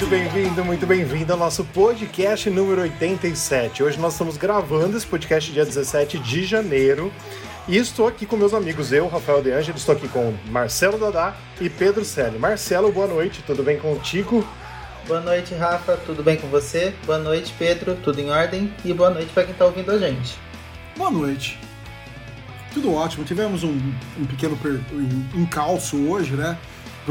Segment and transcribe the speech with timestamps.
[0.00, 3.82] Muito bem-vindo, muito bem-vindo ao nosso podcast número 87.
[3.82, 7.12] Hoje nós estamos gravando esse podcast dia 17 de janeiro.
[7.68, 11.36] E estou aqui com meus amigos, eu, Rafael De Angelo, estou aqui com Marcelo Dadá
[11.60, 12.38] e Pedro Selle.
[12.38, 14.42] Marcelo, boa noite, tudo bem contigo?
[15.06, 16.94] Boa noite, Rafa, tudo bem com você?
[17.04, 18.72] Boa noite, Pedro, tudo em ordem?
[18.82, 20.38] E boa noite para quem está ouvindo a gente.
[20.96, 21.60] Boa noite.
[22.72, 23.78] Tudo ótimo, tivemos um,
[24.18, 24.80] um pequeno per...
[25.34, 26.56] encalço hoje, né?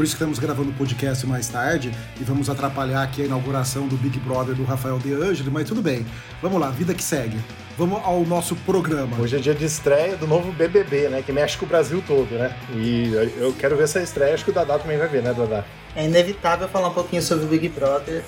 [0.00, 3.86] Por isso que estamos gravando o podcast mais tarde e vamos atrapalhar aqui a inauguração
[3.86, 6.06] do Big Brother do Rafael De Angelo, mas tudo bem.
[6.40, 7.38] Vamos lá, vida que segue.
[7.76, 9.20] Vamos ao nosso programa.
[9.20, 11.20] Hoje é dia de estreia do novo BBB, né?
[11.20, 12.56] Que mexe com o Brasil todo, né?
[12.76, 15.66] E eu quero ver essa estreia, acho que o Dadá também vai ver, né, Dadá?
[15.94, 18.24] É inevitável falar um pouquinho sobre o Big Brother,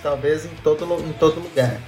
[0.00, 1.80] talvez em todo, em todo lugar.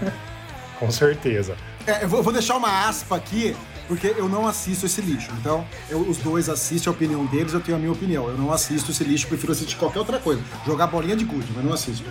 [0.80, 1.56] com certeza.
[1.86, 3.54] É, eu vou deixar uma aspa aqui
[3.86, 5.30] porque eu não assisto esse lixo.
[5.40, 8.28] Então, eu, os dois assistem a opinião deles, eu tenho a minha opinião.
[8.28, 10.42] Eu não assisto esse lixo, prefiro assistir qualquer outra coisa.
[10.66, 12.04] Jogar bolinha de gude, mas não assisto.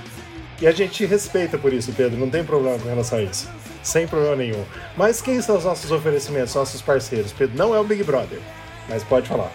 [0.62, 3.50] E a gente respeita por isso, Pedro, não tem problema com relação a isso.
[3.82, 4.64] Sem problema nenhum.
[4.96, 7.32] Mas quem são os nossos oferecimentos, nossos parceiros?
[7.32, 8.40] Pedro, não é o Big Brother,
[8.88, 9.52] mas pode falar.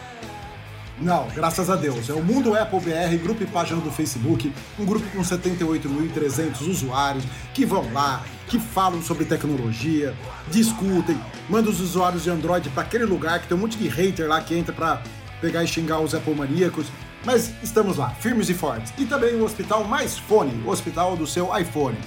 [0.98, 2.08] Não, graças a Deus.
[2.08, 7.24] É o Mundo Apple BR, grupo e página do Facebook, um grupo com 78.300 usuários
[7.52, 10.14] que vão lá, que falam sobre tecnologia,
[10.50, 14.26] discutem, mandam os usuários de Android para aquele lugar que tem um monte de hater
[14.26, 15.02] lá que entra para
[15.40, 16.86] pegar e xingar os Apple maníacos.
[17.26, 18.94] Mas estamos lá, firmes e fortes.
[18.96, 21.98] E também o Hospital Mais Fone, o hospital do seu iPhone.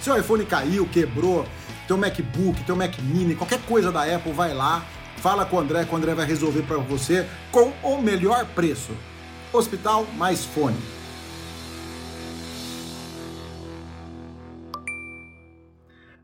[0.00, 1.46] Seu iPhone caiu, quebrou,
[1.86, 4.84] teu MacBook, teu Mac Mini, qualquer coisa da Apple, vai lá,
[5.22, 8.90] Fala com o André, que o André vai resolver para você com o melhor preço.
[9.52, 10.76] Hospital mais fone.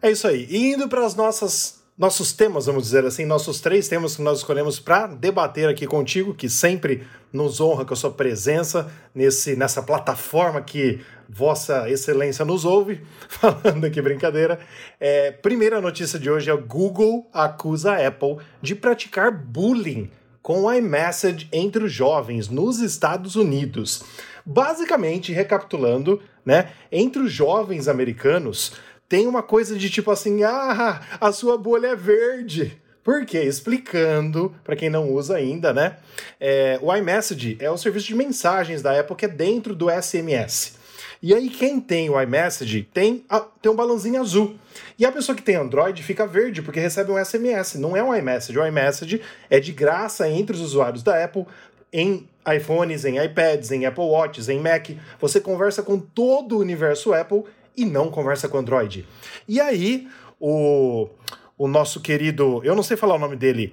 [0.03, 0.49] É isso aí.
[0.51, 4.79] Indo para as nossas nossos temas, vamos dizer assim, nossos três temas que nós escolhemos
[4.79, 10.63] para debater aqui contigo, que sempre nos honra com a sua presença nesse, nessa plataforma
[10.63, 14.61] que Vossa Excelência nos ouve, falando aqui brincadeira.
[15.01, 20.09] É, primeira notícia de hoje é: Google acusa a Apple de praticar bullying
[20.41, 24.05] com o iMessage entre os jovens nos Estados Unidos.
[24.47, 28.73] Basicamente, recapitulando, né, entre os jovens americanos
[29.09, 32.79] tem uma coisa de tipo assim, ah, a sua bolha é verde.
[33.03, 33.43] Por quê?
[33.43, 35.97] Explicando, para quem não usa ainda, né?
[36.39, 40.77] É, o iMessage é o serviço de mensagens da Apple que é dentro do SMS.
[41.23, 44.57] E aí, quem tem o iMessage tem, a, tem um balãozinho azul.
[44.99, 47.75] E a pessoa que tem Android fica verde, porque recebe um SMS.
[47.75, 48.59] Não é um iMessage.
[48.59, 51.47] O iMessage é de graça entre os usuários da Apple
[51.93, 54.91] em iPhones, em iPads, em Apple Watches, em Mac.
[55.21, 57.45] Você conversa com todo o universo Apple
[57.79, 59.07] e não conversa com Android.
[59.47, 60.09] E aí,
[60.41, 61.09] o,
[61.57, 63.73] o nosso querido, eu não sei falar o nome dele,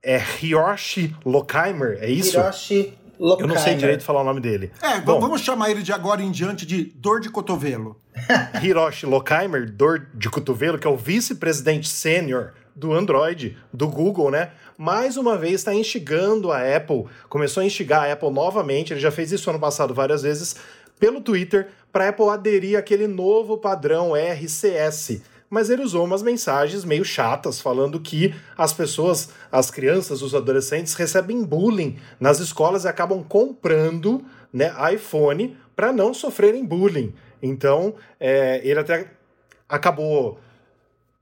[0.00, 2.38] é Hiroshi Lokheimer, é isso?
[2.38, 3.50] Hiroshi Lokheimer.
[3.50, 4.70] Eu não sei direito falar o nome dele.
[4.80, 8.00] É, Bom, vamos chamar ele de agora em diante de dor de cotovelo.
[8.62, 14.52] Hiroshi Lokheimer, dor de cotovelo, que é o vice-presidente sênior do Android, do Google, né?
[14.78, 19.10] Mais uma vez está instigando a Apple, começou a instigar a Apple novamente, ele já
[19.10, 20.56] fez isso ano passado várias vezes,
[20.98, 25.22] pelo Twitter, para a Apple aderir àquele novo padrão RCS.
[25.48, 30.94] Mas ele usou umas mensagens meio chatas, falando que as pessoas, as crianças, os adolescentes,
[30.94, 37.14] recebem bullying nas escolas e acabam comprando né, iPhone para não sofrerem bullying.
[37.40, 39.12] Então, é, ele até
[39.68, 40.40] acabou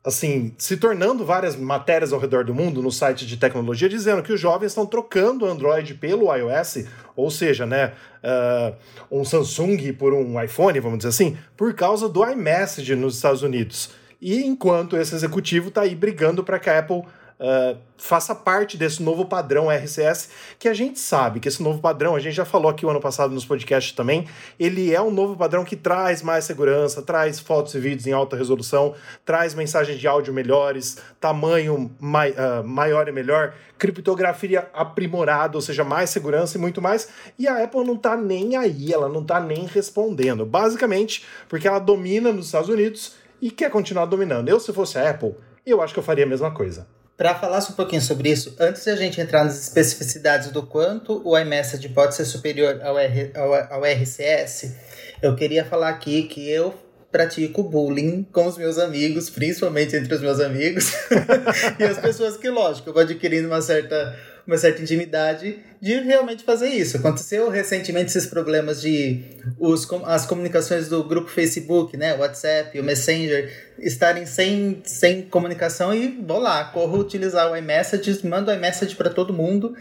[0.05, 4.33] assim, se tornando várias matérias ao redor do mundo no site de tecnologia dizendo que
[4.33, 8.75] os jovens estão trocando o Android pelo iOS, ou seja, né, uh,
[9.11, 13.91] um Samsung por um iPhone, vamos dizer assim, por causa do iMessage nos Estados Unidos.
[14.21, 17.03] E enquanto esse executivo está aí brigando para que a Apple
[17.43, 22.15] uh, faça parte desse novo padrão RCS, que a gente sabe que esse novo padrão,
[22.15, 24.27] a gente já falou aqui o ano passado nos podcasts também,
[24.59, 28.37] ele é um novo padrão que traz mais segurança, traz fotos e vídeos em alta
[28.37, 28.95] resolução,
[29.25, 35.83] traz mensagens de áudio melhores, tamanho mai, uh, maior e melhor, criptografia aprimorada, ou seja,
[35.83, 37.09] mais segurança e muito mais.
[37.37, 40.47] E a Apple não tá nem aí, ela não tá nem respondendo.
[40.47, 44.49] Basicamente, porque ela domina nos Estados Unidos e quer continuar dominando.
[44.49, 45.35] Eu, se fosse a Apple,
[45.67, 46.87] eu acho que eu faria a mesma coisa.
[47.17, 51.21] Para falar um pouquinho sobre isso, antes de a gente entrar nas especificidades do quanto
[51.25, 54.75] o iMessage pode ser superior ao, R, ao, ao RCS,
[55.21, 56.75] eu queria falar aqui que eu
[57.13, 60.93] pratico bullying com os meus amigos, principalmente entre os meus amigos,
[61.79, 66.45] e as pessoas que, lógico, eu vou adquirindo uma certa uma certa intimidade de realmente
[66.45, 66.97] fazer isso.
[66.97, 69.23] Aconteceu recentemente esses problemas de
[69.59, 76.09] os, as comunicações do grupo Facebook, né, WhatsApp, o Messenger, estarem sem, sem comunicação e
[76.27, 79.75] vou lá, corro utilizar o iMessage, mando o iMessage para todo mundo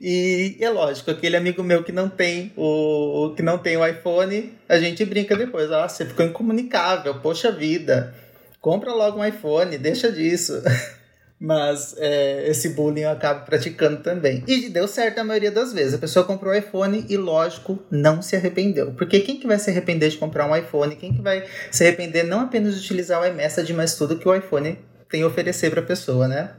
[0.00, 4.50] E é lógico, aquele amigo meu que não tem o que não tem o iPhone,
[4.66, 8.14] a gente brinca depois, ó, você ficou incomunicável, poxa vida.
[8.62, 10.62] Compra logo um iPhone, deixa disso.
[11.40, 14.44] Mas é, esse bullying eu acabo praticando também.
[14.46, 15.94] E deu certo a maioria das vezes.
[15.94, 18.92] A pessoa comprou o iPhone e, lógico, não se arrependeu.
[18.92, 20.94] Porque quem que vai se arrepender de comprar um iPhone?
[20.96, 24.34] Quem que vai se arrepender não apenas de utilizar o iMessage, mas tudo que o
[24.34, 24.78] iPhone
[25.08, 26.50] tem a oferecer para a pessoa, né?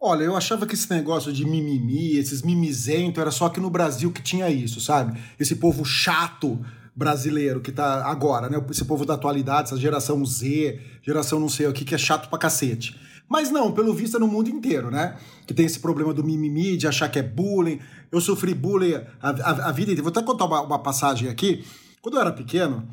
[0.00, 4.10] Olha, eu achava que esse negócio de mimimi, esses mimizento, era só aqui no Brasil
[4.10, 5.18] que tinha isso, sabe?
[5.38, 6.58] Esse povo chato
[6.96, 8.62] brasileiro que tá agora, né?
[8.70, 12.28] Esse povo da atualidade, essa geração Z, geração não sei o que, que é chato
[12.30, 12.98] pra cacete.
[13.28, 15.16] Mas não, pelo visto é no mundo inteiro, né?
[15.46, 17.80] Que tem esse problema do mimimi, de achar que é bullying.
[18.12, 20.02] Eu sofri bullying a, a, a vida inteira.
[20.02, 21.64] Vou até contar uma, uma, passagem aqui.
[22.02, 22.86] Quando eu era pequeno,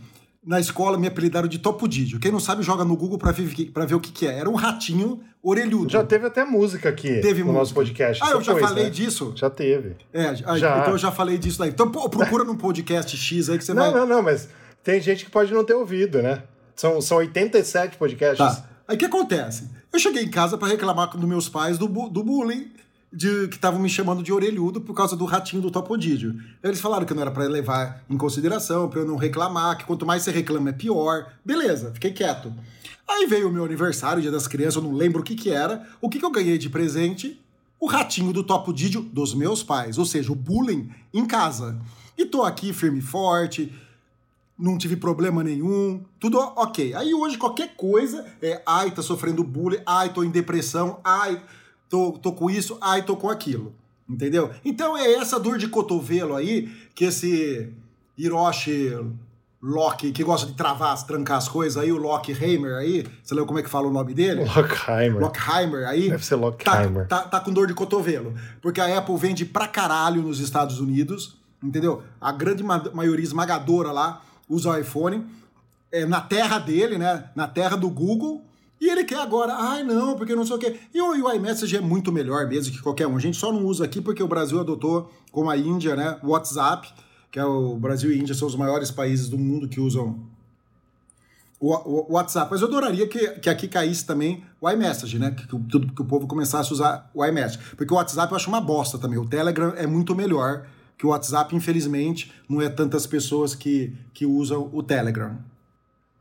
[0.44, 2.20] na escola me apelidaram de Topudídio.
[2.20, 4.40] Quem não sabe, joga no Google pra ver, pra ver o que, que é.
[4.40, 5.92] Era um ratinho orelhudo.
[5.92, 7.60] Já teve até música aqui teve no música.
[7.60, 8.24] nosso podcast.
[8.24, 8.90] Ah, eu já coisa, falei né?
[8.90, 9.34] disso?
[9.36, 9.98] Já teve.
[10.14, 10.80] É, já.
[10.80, 11.70] então eu já falei disso daí.
[11.70, 13.92] Então procura num podcast X aí que você não, vai...
[13.92, 14.50] Não, não, não, mas
[14.84, 16.44] tem gente que pode não ter ouvido, né?
[16.76, 18.38] São, são 87 podcasts.
[18.38, 18.66] Tá.
[18.88, 19.70] Aí o que acontece?
[19.94, 22.72] Eu cheguei em casa para reclamar dos meus pais do, do bullying
[23.12, 26.42] de, que estavam me chamando de orelhudo por causa do ratinho do Topodídio.
[26.64, 30.06] Eles falaram que não era para levar em consideração, para eu não reclamar, que quanto
[30.06, 31.34] mais você reclama é pior.
[31.44, 32.54] Beleza, fiquei quieto.
[33.06, 35.86] Aí veio o meu aniversário, dia das crianças, eu não lembro o que que era.
[36.00, 37.42] O que que eu ganhei de presente?
[37.78, 41.78] O ratinho do Topodídio dos meus pais, ou seja, o bullying em casa.
[42.18, 43.74] E tô aqui firme e forte,
[44.62, 46.94] não tive problema nenhum, tudo ok.
[46.94, 51.42] Aí hoje qualquer coisa é, ai, tá sofrendo bullying, ai, tô em depressão, ai,
[51.90, 53.74] tô, tô com isso, ai, tô com aquilo.
[54.08, 54.52] Entendeu?
[54.64, 57.74] Então é essa dor de cotovelo aí que esse
[58.18, 58.94] Hiroshi
[59.62, 63.60] Locke, que gosta de travar, trancar as coisas aí, o Lockheimer aí, você lembra como
[63.60, 64.44] é que fala o nome dele?
[64.44, 65.22] Lockheimer.
[65.22, 66.10] Lockheimer aí.
[66.10, 67.08] Deve ser Lockheimer.
[67.08, 68.34] Tá, tá, tá com dor de cotovelo.
[68.62, 72.04] Porque a Apple vende pra caralho nos Estados Unidos, entendeu?
[72.20, 74.22] A grande maioria esmagadora lá
[74.52, 75.26] usa o iPhone
[75.92, 77.30] é, na terra dele, né?
[77.36, 78.44] Na terra do Google.
[78.80, 80.80] E ele quer agora, ai não, porque não sei o quê.
[80.94, 83.16] E o, o iMessage é muito melhor mesmo que qualquer um.
[83.16, 86.18] A gente só não usa aqui porque o Brasil adotou, como a Índia, né?
[86.24, 86.92] O WhatsApp,
[87.32, 90.20] que é o Brasil e a Índia são os maiores países do mundo que usam
[91.60, 92.50] o WhatsApp.
[92.50, 95.30] Mas eu adoraria que, que aqui caísse também o iMessage, né?
[95.30, 97.60] Que, que, que o povo começasse a usar o iMessage.
[97.78, 99.20] Porque o WhatsApp eu acho uma bosta também.
[99.20, 100.66] O Telegram é muito melhor
[101.02, 105.36] que o WhatsApp, infelizmente, não é tantas pessoas que, que usam o Telegram.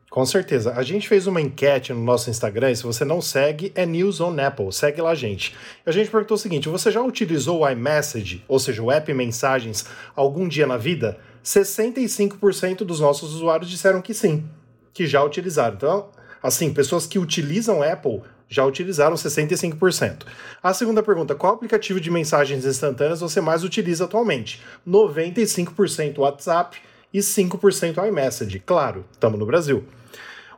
[0.09, 0.73] Com certeza.
[0.73, 4.41] A gente fez uma enquete no nosso Instagram, se você não segue, é News on
[4.41, 4.73] Apple.
[4.73, 5.55] Segue lá, gente.
[5.85, 9.85] A gente perguntou o seguinte: você já utilizou o iMessage, ou seja, o app Mensagens,
[10.17, 11.19] algum dia na vida?
[11.45, 14.49] 65% dos nossos usuários disseram que sim,
[14.95, 15.77] que já utilizaram.
[15.77, 16.09] Então,
[16.43, 20.27] assim, pessoas que utilizam Apple já utilizaram 65%.
[20.61, 24.61] A segunda pergunta: qual aplicativo de mensagens instantâneas você mais utiliza atualmente?
[24.87, 26.79] 95% WhatsApp
[27.15, 28.59] e 5% iMessage.
[28.59, 29.85] Claro, estamos no Brasil.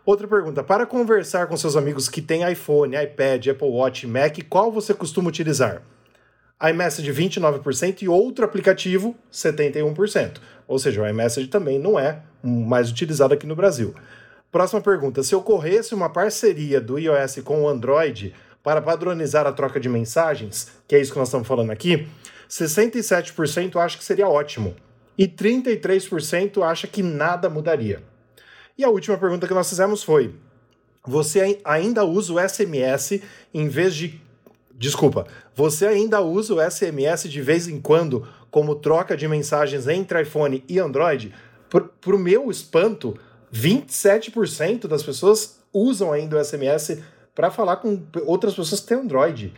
[0.05, 4.73] Outra pergunta: para conversar com seus amigos que têm iPhone, iPad, Apple Watch, Mac, qual
[4.73, 5.83] você costuma utilizar?
[6.71, 10.39] iMessage 29% e outro aplicativo 71%.
[10.69, 13.95] Ou seja, o iMessage também não é mais utilizado aqui no Brasil.
[14.53, 19.81] Próxima pergunta: se ocorresse uma parceria do iOS com o Android para padronizar a troca
[19.81, 22.07] de mensagens, que é isso que nós estamos falando aqui,
[22.49, 24.77] 67% acha que seria ótimo
[25.17, 28.03] e 33% acha que nada mudaria.
[28.77, 30.35] E a última pergunta que nós fizemos foi:
[31.05, 33.23] você ainda usa o SMS
[33.55, 34.21] em vez de.
[34.75, 40.21] Desculpa, você ainda usa o SMS de vez em quando como troca de mensagens entre
[40.23, 41.33] iPhone e Android?
[41.71, 43.17] Para o meu espanto,
[43.53, 46.99] 27% das pessoas usam ainda o SMS
[47.35, 49.53] para falar com outras pessoas que têm Android.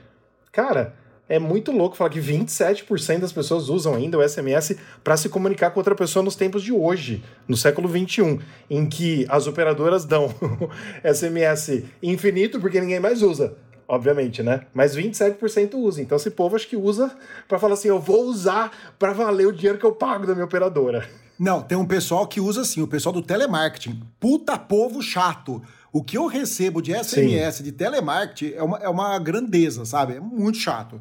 [0.53, 0.95] Cara,
[1.29, 5.71] é muito louco falar que 27% das pessoas usam ainda o SMS para se comunicar
[5.71, 10.29] com outra pessoa nos tempos de hoje, no século 21, em que as operadoras dão
[11.03, 13.57] SMS infinito porque ninguém mais usa.
[13.87, 14.63] Obviamente, né?
[14.73, 16.01] Mas 27% usa.
[16.01, 17.15] Então esse povo acho que usa
[17.47, 20.47] para falar assim: eu vou usar para valer o dinheiro que eu pago da minha
[20.47, 21.07] operadora.
[21.39, 24.01] Não, tem um pessoal que usa assim, o pessoal do telemarketing.
[24.21, 25.63] Puta povo chato.
[25.93, 27.65] O que eu recebo de SMS, Sim.
[27.65, 30.15] de telemarketing, é uma, é uma grandeza, sabe?
[30.15, 31.01] É muito chato.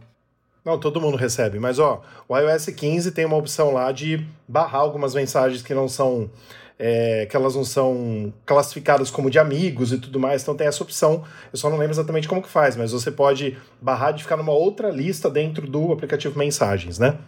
[0.63, 1.59] Não, todo mundo recebe.
[1.59, 5.87] Mas, ó, o iOS 15 tem uma opção lá de barrar algumas mensagens que não
[5.87, 6.29] são.
[6.79, 10.81] É, que elas não são classificadas como de amigos e tudo mais, então tem essa
[10.81, 11.23] opção.
[11.51, 14.51] Eu só não lembro exatamente como que faz, mas você pode barrar de ficar numa
[14.51, 17.19] outra lista dentro do aplicativo Mensagens, né?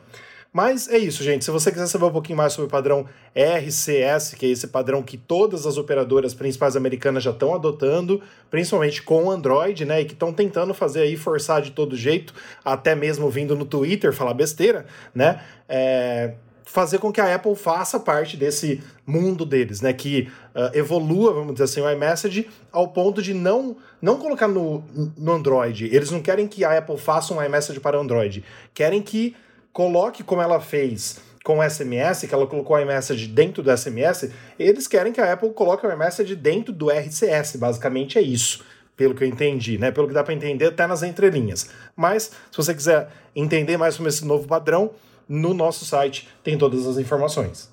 [0.55, 1.43] Mas é isso, gente.
[1.43, 5.03] Se você quiser saber um pouquinho mais sobre o padrão RCS, que é esse padrão
[5.03, 10.00] que todas as operadoras principais americanas já estão adotando, principalmente com o Android, né?
[10.00, 12.33] E que estão tentando fazer aí, forçar de todo jeito,
[12.63, 15.41] até mesmo vindo no Twitter falar besteira, né?
[15.67, 19.91] É, fazer com que a Apple faça parte desse mundo deles, né?
[19.91, 24.85] Que uh, evolua, vamos dizer assim, o iMessage ao ponto de não, não colocar no,
[25.17, 25.93] no Android.
[25.93, 28.41] Eles não querem que a Apple faça um iMessage para Android.
[28.74, 29.35] Querem que
[29.75, 34.32] coloque como ela fez com o SMS, que ela colocou o iMessage dentro do SMS,
[34.58, 37.58] eles querem que a Apple coloque o iMessage dentro do RCS.
[37.58, 38.63] Basicamente é isso
[38.96, 39.91] pelo que eu entendi, né?
[39.91, 41.70] Pelo que dá para entender até nas entrelinhas.
[41.94, 44.91] Mas, se você quiser entender mais sobre esse novo padrão,
[45.27, 47.70] no nosso site tem todas as informações.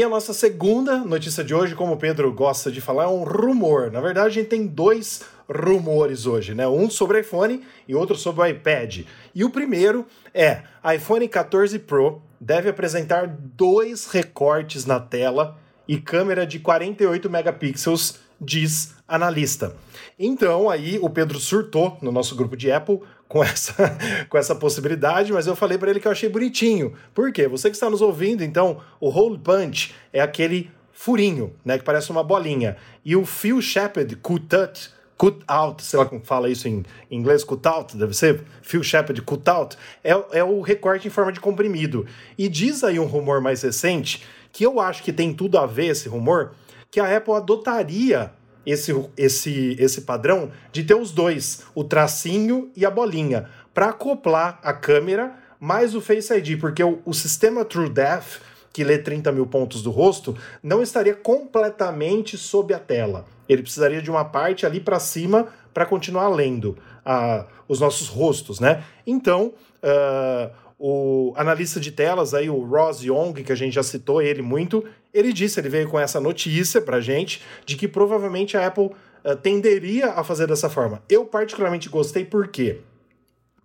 [0.00, 3.22] E a nossa segunda notícia de hoje, como o Pedro gosta de falar, é um
[3.22, 3.90] rumor.
[3.90, 6.66] Na verdade, a gente tem dois rumores hoje, né?
[6.66, 9.00] Um sobre iPhone e outro sobre o iPad.
[9.34, 10.62] E o primeiro é:
[10.94, 18.94] iPhone 14 Pro deve apresentar dois recortes na tela e câmera de 48 megapixels, diz
[19.06, 19.76] analista.
[20.18, 23.96] Então aí o Pedro surtou no nosso grupo de Apple com essa,
[24.28, 26.94] com essa possibilidade, mas eu falei para ele que eu achei bonitinho.
[27.14, 27.46] Por quê?
[27.46, 32.10] Você que está nos ouvindo, então, o hole punch é aquele furinho, né, que parece
[32.10, 32.76] uma bolinha.
[33.04, 37.68] E o Phil Shepard cut cut out, sei lá como fala isso em inglês, cut
[37.68, 42.06] out, deve ser Phil Shepard cut out, é, é o recorte em forma de comprimido.
[42.36, 45.88] E diz aí um rumor mais recente, que eu acho que tem tudo a ver
[45.88, 46.52] esse rumor,
[46.90, 48.32] que a Apple adotaria
[48.64, 54.58] esse, esse, esse padrão de ter os dois, o tracinho e a bolinha, para acoplar
[54.62, 58.40] a câmera mais o Face ID, porque o, o sistema TrueDepth,
[58.72, 63.26] que lê 30 mil pontos do rosto, não estaria completamente sob a tela.
[63.48, 68.60] Ele precisaria de uma parte ali para cima para continuar lendo uh, os nossos rostos,
[68.60, 68.84] né?
[69.06, 69.52] Então,
[69.82, 74.40] uh, o analista de telas aí, o Ross Young, que a gente já citou ele
[74.40, 78.90] muito, ele disse, ele veio com essa notícia pra gente de que provavelmente a Apple
[79.24, 81.02] uh, tenderia a fazer dessa forma.
[81.08, 82.80] Eu particularmente gostei porque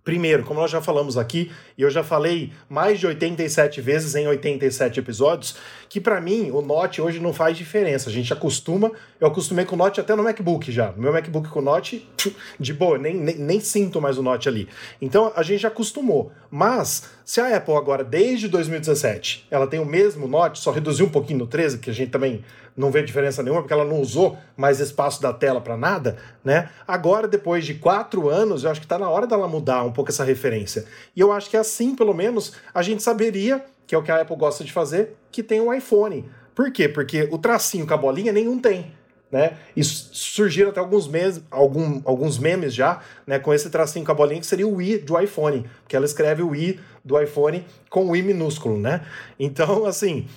[0.06, 4.24] Primeiro, como nós já falamos aqui, e eu já falei mais de 87 vezes em
[4.28, 5.56] 87 episódios,
[5.88, 8.08] que para mim o Note hoje não faz diferença.
[8.08, 10.92] A gente acostuma, eu acostumei com o Note até no MacBook já.
[10.92, 12.08] Meu MacBook com o Note,
[12.60, 14.68] de boa, nem, nem, nem sinto mais o Note ali.
[15.02, 16.30] Então a gente já acostumou.
[16.48, 21.08] Mas se a Apple agora, desde 2017, ela tem o mesmo Note, só reduziu um
[21.08, 22.44] pouquinho no 13, que a gente também
[22.76, 26.70] não vê diferença nenhuma, porque ela não usou mais espaço da tela para nada, né?
[26.86, 30.12] Agora, depois de quatro anos, eu acho que está na hora dela mudar um pouco
[30.12, 30.84] essa referência.
[31.16, 34.20] E eu acho que assim, pelo menos, a gente saberia, que é o que a
[34.20, 36.30] Apple gosta de fazer, que tem um iPhone.
[36.54, 36.88] Por quê?
[36.88, 38.92] Porque o tracinho com a bolinha nenhum tem.
[39.30, 39.56] Né?
[39.76, 44.14] E surgiram até alguns meses, algum, alguns memes já, né, com esse tracinho com a
[44.14, 48.08] bolinha que seria o i do iPhone, que ela escreve o i do iPhone com
[48.08, 49.04] o i minúsculo, né?
[49.38, 50.28] Então, assim,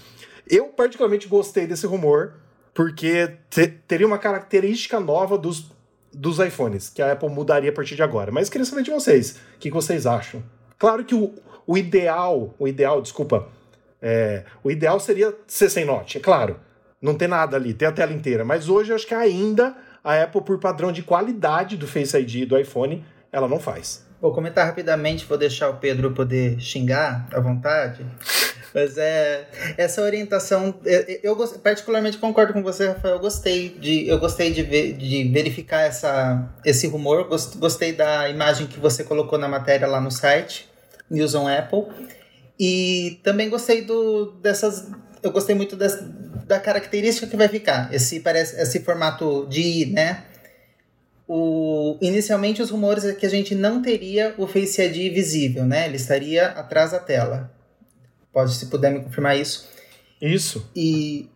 [0.50, 2.34] eu, particularmente, gostei desse rumor,
[2.74, 5.72] porque te, teria uma característica nova dos,
[6.12, 8.32] dos iPhones, que a Apple mudaria a partir de agora.
[8.32, 10.44] Mas queria saber de vocês, o que, vocês acham?
[10.80, 11.34] Claro que o,
[11.68, 13.48] o ideal, o ideal, desculpa,
[14.02, 16.60] é, o ideal seria ser sem note, é claro.
[17.02, 18.44] Não ter nada ali, ter a tela inteira.
[18.44, 22.48] Mas hoje eu acho que ainda a Apple, por padrão de qualidade do Face ID
[22.48, 24.06] do iPhone, ela não faz.
[24.22, 28.06] Vou comentar rapidamente, vou deixar o Pedro poder xingar à vontade.
[28.74, 33.16] Mas é essa orientação, eu, eu, particularmente concordo com você, Rafael.
[33.16, 37.28] Eu gostei de, eu gostei de, ver, de verificar essa, esse rumor.
[37.58, 40.70] Gostei da imagem que você colocou na matéria lá no site
[41.10, 41.86] News on Apple.
[42.60, 44.92] E também gostei do dessas,
[45.24, 45.98] eu gostei muito das,
[46.50, 47.94] da característica que vai ficar.
[47.94, 50.24] Esse parece esse formato de I, né?
[51.28, 55.86] O, inicialmente os rumores é que a gente não teria o Face ID visível, né?
[55.86, 57.54] Ele estaria atrás da tela.
[58.34, 59.70] Pode, se puder me confirmar isso.
[60.20, 60.68] Isso.
[60.76, 61.30] E.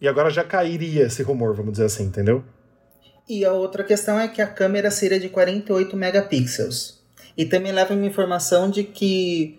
[0.00, 2.42] E agora já cairia esse rumor, vamos dizer assim, entendeu?
[3.28, 7.02] E a outra questão é que a câmera seria de 48 megapixels.
[7.36, 9.58] E também leva uma informação de que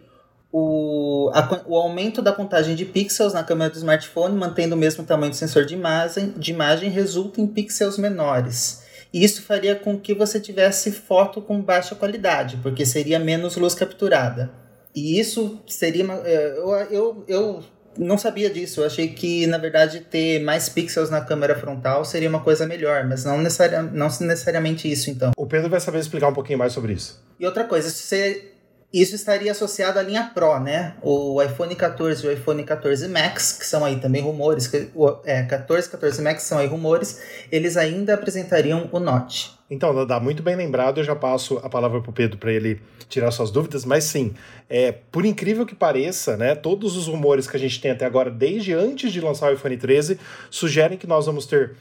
[0.52, 5.04] o, a, o aumento da contagem de pixels na câmera do smartphone, mantendo o mesmo
[5.04, 8.84] tamanho do sensor de imagem, de imagem resulta em pixels menores.
[9.14, 13.74] E isso faria com que você tivesse foto com baixa qualidade, porque seria menos luz
[13.74, 14.52] capturada.
[14.96, 16.04] E isso seria.
[16.04, 17.64] Uma, é, eu, eu, eu
[17.98, 18.82] não sabia disso.
[18.82, 23.06] Eu achei que, na verdade, ter mais pixels na câmera frontal seria uma coisa melhor,
[23.06, 25.32] mas não, necessari não necessariamente isso, então.
[25.38, 27.24] O Pedro vai saber explicar um pouquinho mais sobre isso.
[27.40, 28.57] E outra coisa, se você
[28.94, 30.96] isso estaria associado à linha Pro, né?
[31.02, 34.90] O iPhone 14 e o iPhone 14 Max, que são aí também rumores, que,
[35.26, 39.58] é, 14 e 14 Max são aí rumores, eles ainda apresentariam o Note.
[39.70, 42.82] Então, dá muito bem lembrado, eu já passo a palavra para o Pedro para ele
[43.10, 44.34] tirar suas dúvidas, mas sim,
[44.70, 48.32] é, por incrível que pareça, né, todos os rumores que a gente tem até agora,
[48.32, 50.18] desde antes de lançar o iPhone 13,
[50.50, 51.76] sugerem que nós vamos ter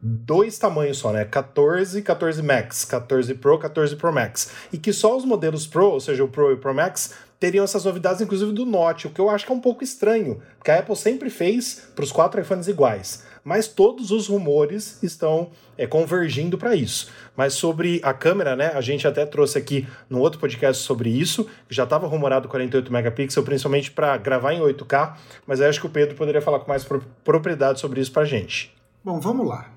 [0.00, 1.24] dois tamanhos só, né?
[1.24, 4.50] 14 e 14 Max, 14 Pro, 14 Pro Max.
[4.72, 7.64] E que só os modelos Pro, ou seja, o Pro e o Pro Max, teriam
[7.64, 10.70] essas novidades, inclusive do Note, o que eu acho que é um pouco estranho, porque
[10.70, 13.24] a Apple sempre fez para os quatro iPhones iguais.
[13.44, 17.12] Mas todos os rumores estão é, convergindo para isso.
[17.36, 18.72] Mas sobre a câmera, né?
[18.74, 23.44] A gente até trouxe aqui num outro podcast sobre isso, já estava rumorado 48 megapixels,
[23.44, 25.14] principalmente para gravar em 8K,
[25.46, 26.84] mas eu acho que o Pedro poderia falar com mais
[27.22, 28.74] propriedade sobre isso para gente.
[29.04, 29.75] Bom, vamos lá.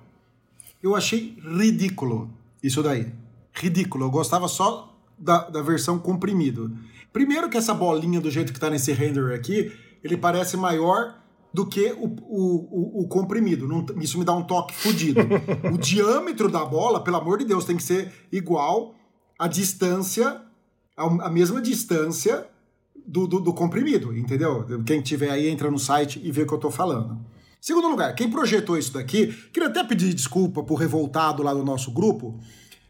[0.81, 2.29] Eu achei ridículo
[2.63, 3.11] isso daí.
[3.53, 4.05] Ridículo.
[4.05, 6.71] Eu gostava só da, da versão comprimido.
[7.11, 9.71] Primeiro que essa bolinha do jeito que está nesse render aqui,
[10.03, 11.19] ele parece maior
[11.53, 13.67] do que o, o, o, o comprimido.
[13.67, 15.21] Não, isso me dá um toque fodido.
[15.73, 18.95] o diâmetro da bola, pelo amor de Deus, tem que ser igual
[19.37, 20.41] à distância,
[20.95, 22.45] a, mesma distância
[23.05, 24.65] do, do, do, comprimido, entendeu?
[24.85, 27.17] Quem tiver aí entra no site e vê o que eu estou falando.
[27.61, 31.91] Segundo lugar, quem projetou isso daqui, queria até pedir desculpa por revoltado lá do nosso
[31.91, 32.39] grupo,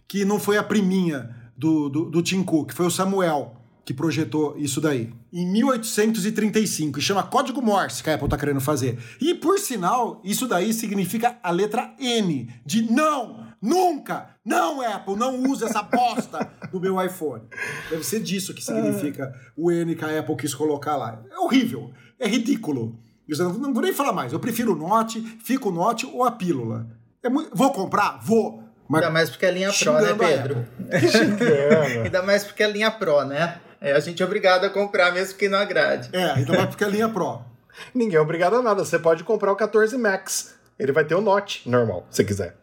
[0.08, 3.60] que não foi a priminha do, do, do Tim Cook, foi o Samuel
[3.90, 5.12] que projetou isso daí.
[5.34, 9.00] Em 1835, e chama Código Morse que a Apple tá querendo fazer.
[9.20, 15.42] E por sinal, isso daí significa a letra N de não, nunca, não Apple, não
[15.50, 17.42] usa essa bosta do meu iPhone.
[17.90, 21.24] Deve ser disso que significa o N que a Apple quis colocar lá.
[21.32, 22.96] É horrível, é ridículo.
[23.38, 24.34] Não vou nem falar mais.
[24.34, 26.88] Eu prefiro o Note, fica o Note ou a pílula.
[27.22, 27.56] É muito...
[27.56, 28.20] Vou comprar?
[28.24, 28.64] Vou.
[28.88, 30.68] Mas Ainda mais porque é linha Pro, né, Pedro?
[32.04, 33.60] ainda mais porque é linha Pro, né?
[33.80, 36.10] É, a gente é obrigado a comprar mesmo que não agrade.
[36.12, 37.42] É, ainda mais porque é linha Pro.
[37.94, 38.84] Ninguém é obrigado a nada.
[38.84, 40.56] Você pode comprar o 14 Max.
[40.78, 42.56] Ele vai ter o Note normal, se quiser.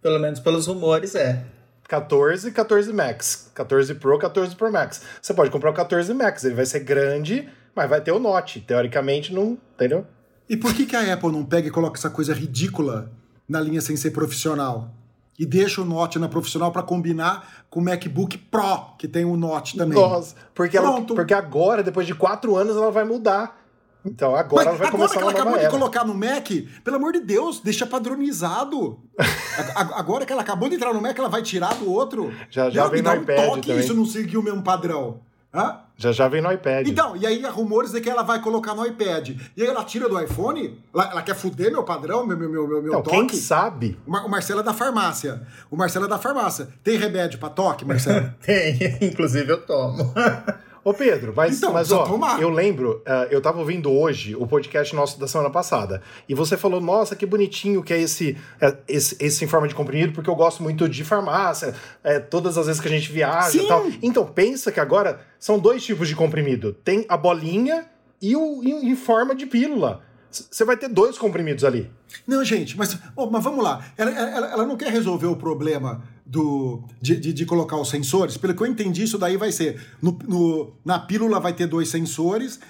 [0.00, 1.44] Pelo menos pelos rumores, é.
[1.88, 3.50] 14 e 14 Max.
[3.54, 5.02] 14 Pro, 14 Pro Max.
[5.20, 6.44] Você pode comprar o 14 Max.
[6.44, 8.60] Ele vai ser grande mas vai ter o Note.
[8.60, 9.58] Teoricamente, não.
[9.74, 10.06] Entendeu?
[10.48, 13.10] E por que, que a Apple não pega e coloca essa coisa ridícula
[13.48, 14.90] na linha sem ser profissional?
[15.38, 19.36] E deixa o Note na profissional para combinar com o MacBook Pro, que tem o
[19.36, 19.98] Note também.
[19.98, 23.60] Nossa, porque, ela, porque agora, depois de quatro anos, ela vai mudar.
[24.04, 25.64] Então agora Mas ela vai agora começar que ela acabou era.
[25.64, 26.48] de colocar no Mac,
[26.82, 29.00] pelo amor de Deus, deixa padronizado.
[29.94, 32.32] agora que ela acabou de entrar no Mac, ela vai tirar do outro.
[32.50, 33.78] Já já vem iPad um toque também.
[33.78, 35.20] isso não seguiu o mesmo padrão.
[35.54, 35.80] Hã?
[36.02, 36.88] Já já vem no iPad.
[36.88, 39.28] Então, e aí há rumores de que ela vai colocar no iPad.
[39.56, 40.82] E aí ela tira do iPhone?
[40.92, 43.26] Ela, ela quer fuder meu padrão, meu, meu, meu, meu então, toque?
[43.28, 43.96] Quem sabe?
[44.04, 45.46] O, Mar, o Marcelo é da farmácia.
[45.70, 46.66] O Marcelo é da farmácia.
[46.82, 48.34] Tem remédio pra toque, Marcelo?
[48.44, 50.12] Tem, inclusive eu tomo.
[50.84, 52.42] Ô Pedro, mas, então, mas ó, tomar.
[52.42, 56.56] eu lembro, uh, eu tava ouvindo hoje o podcast nosso da semana passada, e você
[56.56, 60.28] falou, nossa, que bonitinho que é esse, é, esse, esse em forma de comprimido, porque
[60.28, 63.64] eu gosto muito de farmácia, é, todas as vezes que a gente viaja Sim.
[63.64, 63.86] e tal.
[64.02, 66.72] Então, pensa que agora são dois tipos de comprimido.
[66.72, 67.86] Tem a bolinha
[68.20, 70.02] e o em, em forma de pílula.
[70.32, 71.90] Você vai ter dois comprimidos ali.
[72.26, 73.84] Não, gente, mas, oh, mas vamos lá.
[73.96, 78.36] Ela, ela, ela não quer resolver o problema do, de, de, de, colocar os sensores.
[78.36, 79.80] Pelo que eu entendi, isso daí vai ser.
[80.00, 82.60] No, no, na pílula vai ter dois sensores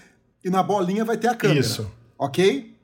[0.44, 1.60] e na bolinha vai ter a câmera.
[1.60, 1.90] Isso.
[2.18, 2.74] Ok?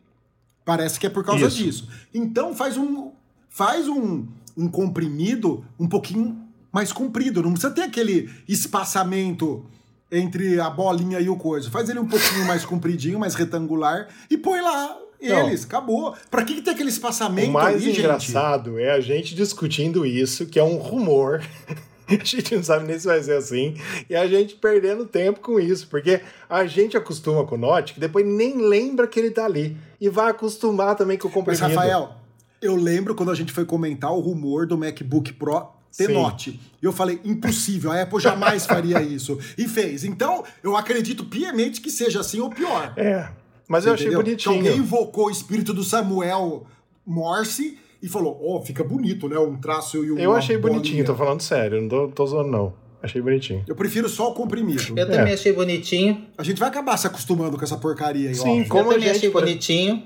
[0.64, 1.57] Parece que é por causa isso.
[1.57, 1.88] disso.
[2.12, 3.12] Então faz um.
[3.48, 4.26] Faz um,
[4.57, 6.38] um comprimido um pouquinho
[6.70, 7.42] mais comprido.
[7.42, 9.64] Não precisa ter aquele espaçamento
[10.12, 11.70] entre a bolinha e o coisa.
[11.70, 15.66] Faz ele um pouquinho mais compridinho, mais retangular e põe lá eles, não.
[15.66, 16.14] acabou.
[16.31, 18.83] Pra que, que tem aquele espaçamento O mais ali, engraçado gente?
[18.83, 21.42] é a gente discutindo isso, que é um rumor.
[22.09, 23.74] a gente não sabe nem se vai ser assim.
[24.09, 28.00] E a gente perdendo tempo com isso, porque a gente acostuma com o Note, que
[28.00, 29.76] depois nem lembra que ele tá ali.
[30.00, 31.62] E vai acostumar também com o comprimido.
[31.62, 32.14] Mas, Rafael,
[32.62, 36.61] eu lembro quando a gente foi comentar o rumor do MacBook Pro ter Note.
[36.81, 39.38] E eu falei, impossível, a Apple jamais faria isso.
[39.57, 40.04] E fez.
[40.04, 42.92] Então, eu acredito piamente que seja assim ou pior.
[42.96, 43.28] É.
[43.68, 44.62] Mas eu achei bonitinho.
[44.62, 46.66] Que alguém invocou o espírito do Samuel
[47.07, 49.38] Morse e falou: Ó, oh, fica bonito, né?
[49.38, 50.18] Um traço e um.
[50.18, 50.81] Eu achei bolinha.
[50.81, 52.88] bonitinho, tô falando sério, não tô, tô zoando, não.
[53.00, 53.62] Achei bonitinho.
[53.68, 54.83] Eu prefiro só o comprimido.
[54.96, 55.35] Eu também é.
[55.35, 56.26] achei bonitinho.
[56.37, 58.68] A gente vai acabar se acostumando com essa porcaria aí, Sim, ó.
[58.68, 60.02] como eu também achei bonitinho.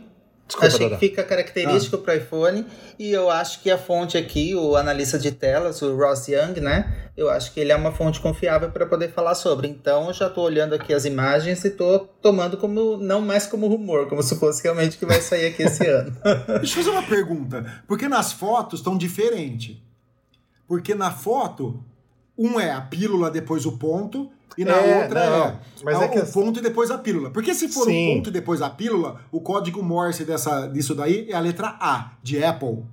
[0.47, 1.99] Desculpa, Achei que fica característico ah.
[1.99, 2.67] para iPhone
[2.99, 7.11] e eu acho que a fonte aqui, o analista de telas, o Ross Young, né?
[7.17, 9.69] Eu acho que ele é uma fonte confiável para poder falar sobre.
[9.69, 13.67] Então, eu já estou olhando aqui as imagens e estou tomando como não mais como
[13.67, 16.17] rumor, como se fosse realmente que vai sair aqui esse ano.
[16.59, 19.77] Deixa eu fazer uma pergunta, porque nas fotos estão diferentes.
[20.67, 21.85] Porque na foto,
[22.37, 26.05] um é a pílula depois o ponto E na É, outra não, é, mas é
[26.05, 27.31] é que- o ponto e depois a pílula.
[27.31, 28.13] Porque se for Sim.
[28.13, 31.77] o ponto e depois a pílula, o código Morse dessa, disso daí é a letra
[31.81, 32.85] A, de Apple.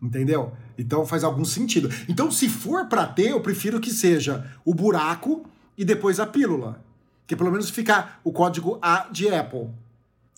[0.00, 0.52] Entendeu?
[0.78, 1.88] Então faz algum sentido.
[2.08, 5.44] Então, se for pra ter, eu prefiro que seja o buraco
[5.78, 6.82] e depois a pílula.
[7.26, 9.68] Que pelo menos fica o código A de Apple.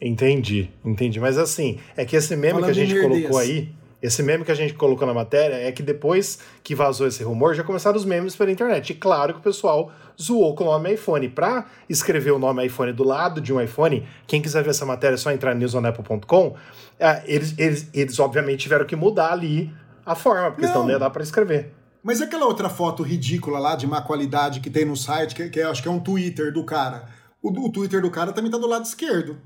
[0.02, 1.18] Entendi, entendi.
[1.20, 3.72] Mas assim, é que esse meme Falando que a gente colocou aí,
[4.04, 7.54] esse meme que a gente colocou na matéria, é que depois que vazou esse rumor,
[7.54, 8.90] já começaram os memes pela internet.
[8.90, 9.90] E claro que o pessoal
[10.20, 11.26] zoou com o nome iPhone.
[11.30, 15.14] Pra escrever o nome iPhone do lado de um iPhone, quem quiser ver essa matéria
[15.14, 16.54] é só entrar em newsonapple.com.
[17.00, 19.72] É, eles, eles, eles, obviamente, tiveram que mudar ali
[20.04, 20.68] a forma, porque Não.
[20.68, 21.72] senão não ia dar pra escrever.
[22.02, 25.48] Mas e aquela outra foto ridícula lá de má qualidade que tem no site, que,
[25.48, 27.06] que acho que é um Twitter do cara.
[27.42, 29.38] O, o Twitter do cara também tá do lado esquerdo.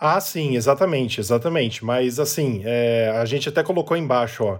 [0.00, 1.84] Ah, sim, exatamente, exatamente.
[1.84, 4.58] Mas assim, é, a gente até colocou embaixo, ó.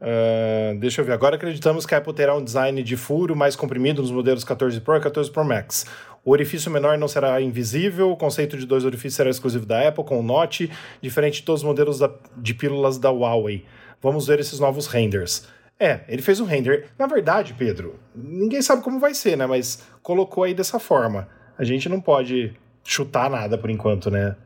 [0.00, 1.12] Ah, deixa eu ver.
[1.12, 4.80] Agora acreditamos que a Apple terá um design de furo mais comprimido nos modelos 14
[4.80, 5.84] Pro e 14 Pro Max.
[6.24, 10.04] O orifício menor não será invisível, o conceito de dois orifícios será exclusivo da Apple,
[10.04, 13.64] com o Note, diferente de todos os modelos da- de pílulas da Huawei.
[14.02, 15.46] Vamos ver esses novos renders.
[15.78, 16.88] É, ele fez um render.
[16.98, 19.46] Na verdade, Pedro, ninguém sabe como vai ser, né?
[19.46, 21.26] Mas colocou aí dessa forma.
[21.58, 22.52] A gente não pode
[22.84, 24.36] chutar nada por enquanto, né?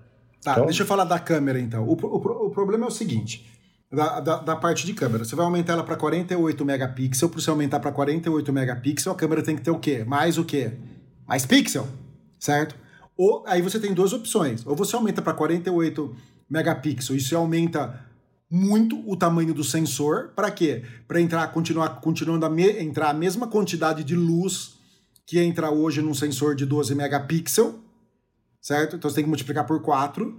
[0.45, 1.85] Tá, Então- deixa eu falar da câmera então.
[1.85, 3.51] O, o o problema é o seguinte:
[3.91, 5.25] da, da, da parte de câmera.
[5.25, 7.31] Você vai aumentar ela para 48 megapixels.
[7.33, 10.05] Para você aumentar para 48 megapixels, a câmera tem que ter o quê?
[10.05, 10.73] Mais o quê?
[11.27, 11.89] Mais pixel,
[12.39, 12.77] certo?
[13.17, 14.67] Ou aí você tem duas opções.
[14.67, 16.15] Ou você aumenta para 48
[16.51, 17.99] megapixels e você aumenta
[18.51, 20.33] muito o tamanho do sensor.
[20.37, 20.83] Para quê?
[21.09, 24.75] Para entrar, continuar, continuando a me- entrar a mesma quantidade de luz
[25.27, 27.75] que entra hoje num sensor de 12 megapixels
[28.65, 28.97] certo?
[28.97, 30.35] Então você tem que multiplicar por 4.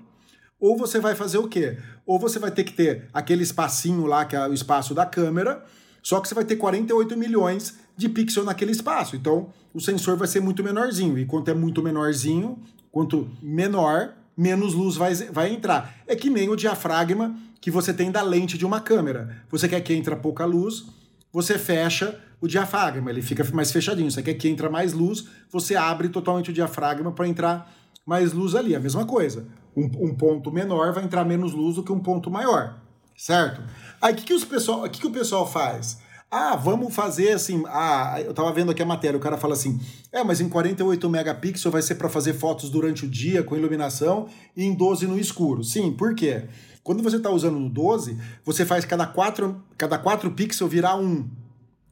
[0.60, 1.78] Ou você vai fazer o quê?
[2.08, 5.64] Ou você vai ter que ter aquele espacinho lá, que é o espaço da câmera,
[6.02, 9.16] só que você vai ter 48 milhões de pixels naquele espaço.
[9.16, 11.20] Então o sensor vai ser muito menorzinho.
[11.20, 12.58] E quanto é muito menorzinho,
[12.92, 15.96] quanto menor, menos luz vai, vai entrar.
[16.08, 19.44] É que nem o diafragma que você tem da lente de uma câmera.
[19.52, 20.86] Você quer que entre pouca luz,
[21.32, 24.10] você fecha o diafragma, ele fica mais fechadinho.
[24.10, 28.56] Você quer que entre mais luz, você abre totalmente o diafragma para entrar mais luz
[28.56, 28.76] ali.
[28.76, 29.48] A mesma coisa.
[29.76, 32.80] Um, um ponto menor vai entrar menos luz do que um ponto maior.
[33.18, 33.62] Certo?
[34.02, 36.00] Aí o que, que, os pessoal, que, que o pessoal faz?
[36.30, 37.64] Ah, vamos fazer assim.
[37.68, 39.80] Ah, eu tava vendo aqui a matéria, o cara fala assim:
[40.12, 44.28] é, mas em 48 megapixels vai ser para fazer fotos durante o dia com iluminação
[44.56, 45.64] e em 12 no escuro.
[45.64, 46.46] Sim, por quê?
[46.84, 51.28] Quando você está usando no 12, você faz cada 4, cada 4 pixels virar 1,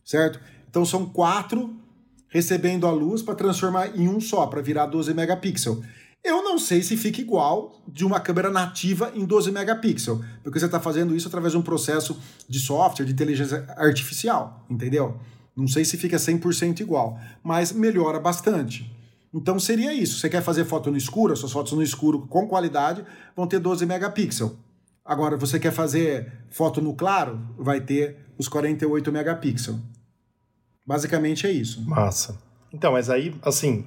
[0.05, 0.39] certo?
[0.69, 1.73] Então são 4
[2.27, 5.83] recebendo a luz para transformar em um só, para virar 12 megapixels.
[6.23, 10.65] Eu não sei se fica igual de uma câmera nativa em 12 megapixels, porque você
[10.65, 15.19] está fazendo isso através de um processo de software, de inteligência artificial, entendeu?
[15.55, 18.89] Não sei se fica 100% igual, mas melhora bastante.
[19.33, 20.19] Então seria isso.
[20.19, 23.03] Você quer fazer foto no escuro, as suas fotos no escuro com qualidade
[23.35, 24.53] vão ter 12 megapixels.
[25.03, 29.77] Agora, você quer fazer foto no claro, vai ter os 48 megapixels.
[30.87, 31.81] Basicamente é isso.
[31.81, 32.39] Massa.
[32.71, 33.85] Então, mas aí, assim,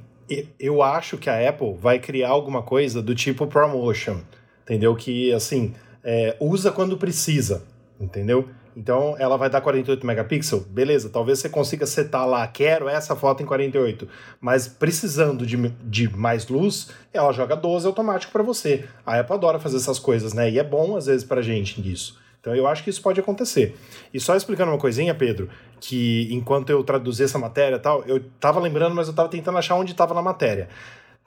[0.58, 4.18] eu acho que a Apple vai criar alguma coisa do tipo promotion,
[4.62, 4.94] entendeu?
[4.94, 7.64] Que, assim, é, usa quando precisa,
[8.00, 8.48] entendeu?
[8.76, 13.42] Então, ela vai dar 48 megapixels, beleza, talvez você consiga setar lá, quero essa foto
[13.42, 14.06] em 48,
[14.38, 18.84] mas precisando de, de mais luz, ela joga 12 automático para você.
[19.04, 20.50] A Apple adora fazer essas coisas, né?
[20.50, 22.18] E é bom, às vezes, pra gente isso.
[22.46, 23.76] Então eu acho que isso pode acontecer.
[24.14, 25.48] E só explicando uma coisinha, Pedro,
[25.80, 29.74] que enquanto eu traduzi essa matéria tal, eu tava lembrando, mas eu tava tentando achar
[29.74, 30.68] onde tava na matéria.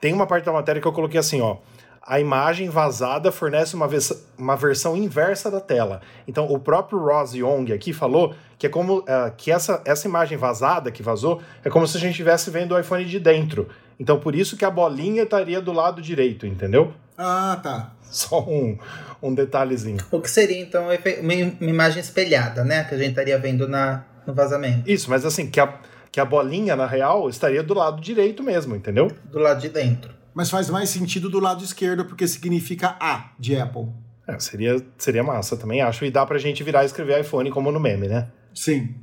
[0.00, 1.58] Tem uma parte da matéria que eu coloquei assim, ó.
[2.02, 6.00] A imagem vazada fornece uma, vers uma versão inversa da tela.
[6.26, 9.04] Então, o próprio Ross Young aqui falou que é como uh,
[9.36, 12.80] que essa, essa imagem vazada que vazou é como se a gente estivesse vendo o
[12.80, 13.68] iPhone de dentro.
[13.98, 16.94] Então, por isso que a bolinha estaria do lado direito, entendeu?
[17.20, 17.92] Ah, tá.
[18.10, 18.76] Só um,
[19.22, 19.98] um detalhezinho.
[20.10, 20.86] O que seria, então,
[21.20, 21.34] uma
[21.70, 22.82] imagem espelhada, né?
[22.84, 24.90] Que a gente estaria vendo na, no vazamento.
[24.90, 25.78] Isso, mas assim, que a,
[26.10, 29.12] que a bolinha, na real, estaria do lado direito mesmo, entendeu?
[29.24, 30.12] Do lado de dentro.
[30.34, 33.88] Mas faz mais sentido do lado esquerdo, porque significa A de Apple.
[34.26, 36.04] É, seria, seria massa também, acho.
[36.04, 38.28] E dá pra gente virar e escrever iPhone como no meme, né?
[38.54, 38.94] Sim.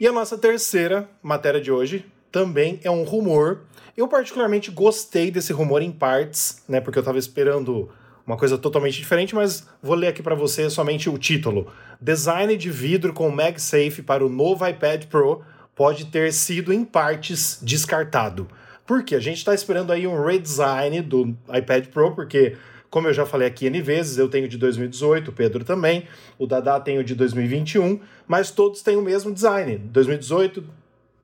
[0.00, 3.60] E a nossa terceira matéria de hoje também é um rumor.
[3.96, 6.80] Eu particularmente gostei desse rumor em partes, né?
[6.80, 7.88] Porque eu tava esperando
[8.26, 11.72] uma coisa totalmente diferente, mas vou ler aqui para você somente o título.
[12.00, 15.42] Design de vidro com MagSafe para o novo iPad Pro
[15.74, 18.46] pode ter sido em partes descartado.
[18.84, 19.14] Por quê?
[19.14, 22.56] A gente está esperando aí um redesign do iPad Pro, porque,
[22.90, 26.04] como eu já falei aqui N vezes, eu tenho de 2018, o Pedro também,
[26.38, 29.78] o Dada tem o de 2021, mas todos têm o mesmo design.
[29.78, 30.64] 2018,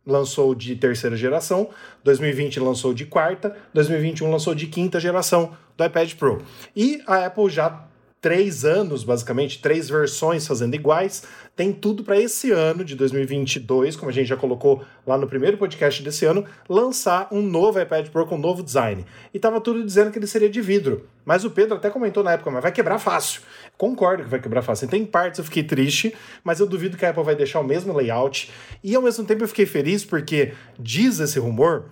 [0.06, 1.70] lançou de terceira geração,
[2.04, 6.42] 2020 lançou de quarta, 2021 lançou de quinta geração do iPad Pro.
[6.76, 7.86] E a Apple já
[8.24, 11.24] três anos, basicamente, três versões fazendo iguais.
[11.56, 15.56] Tem tudo para esse ano de 2022, como a gente já colocou lá no primeiro
[15.56, 19.04] podcast desse ano, lançar um novo iPad Pro com um novo design.
[19.32, 21.06] E tava tudo dizendo que ele seria de vidro.
[21.24, 23.40] Mas o Pedro até comentou na época, mas vai quebrar fácil.
[23.78, 24.88] Concordo que vai quebrar fácil.
[24.88, 26.12] Tem partes eu fiquei triste,
[26.42, 28.50] mas eu duvido que a Apple vai deixar o mesmo layout.
[28.82, 31.84] E ao mesmo tempo eu fiquei feliz porque diz esse rumor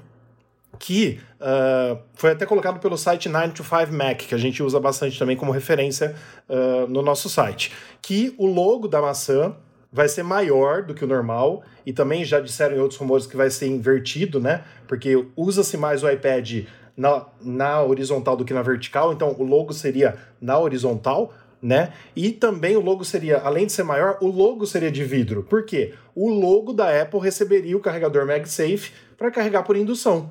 [0.78, 5.52] que uh, foi até colocado pelo site 9to5Mac, que a gente usa bastante também como
[5.52, 6.14] referência
[6.48, 9.54] uh, no nosso site, que o logo da maçã
[9.92, 13.36] vai ser maior do que o normal, e também já disseram em outros rumores que
[13.36, 14.64] vai ser invertido, né?
[14.88, 16.64] Porque usa-se mais o iPad
[16.96, 21.92] na, na horizontal do que na vertical, então o logo seria na horizontal, né?
[22.16, 25.42] E também o logo seria, além de ser maior, o logo seria de vidro.
[25.42, 25.94] Por quê?
[26.14, 30.30] O logo da Apple receberia o carregador MagSafe para carregar por indução.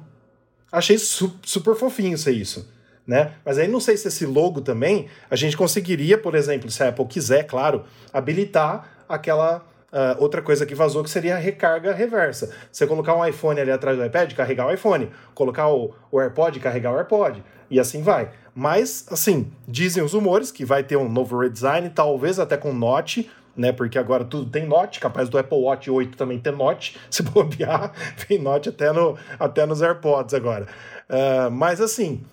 [0.72, 2.68] Achei su super fofinho ser isso.
[3.06, 3.34] Né?
[3.44, 6.90] Mas aí não sei se esse logo também a gente conseguiria, por exemplo, se a
[6.90, 12.50] Apple quiser, claro, habilitar aquela Uh, outra coisa que vazou que seria a recarga reversa.
[12.72, 15.12] Você colocar um iPhone ali atrás do iPad, carregar o iPhone.
[15.36, 17.44] Colocar o, o AirPod, carregar o AirPod.
[17.70, 18.32] E assim vai.
[18.56, 23.30] Mas, assim, dizem os rumores que vai ter um novo redesign, talvez até com Note,
[23.56, 23.72] né?
[23.72, 27.92] Porque agora tudo tem note, capaz do Apple Watch 8 também ter note, se bobear,
[28.28, 30.68] tem note até, no, até nos AirPods agora.
[31.10, 32.24] Uh, mas assim,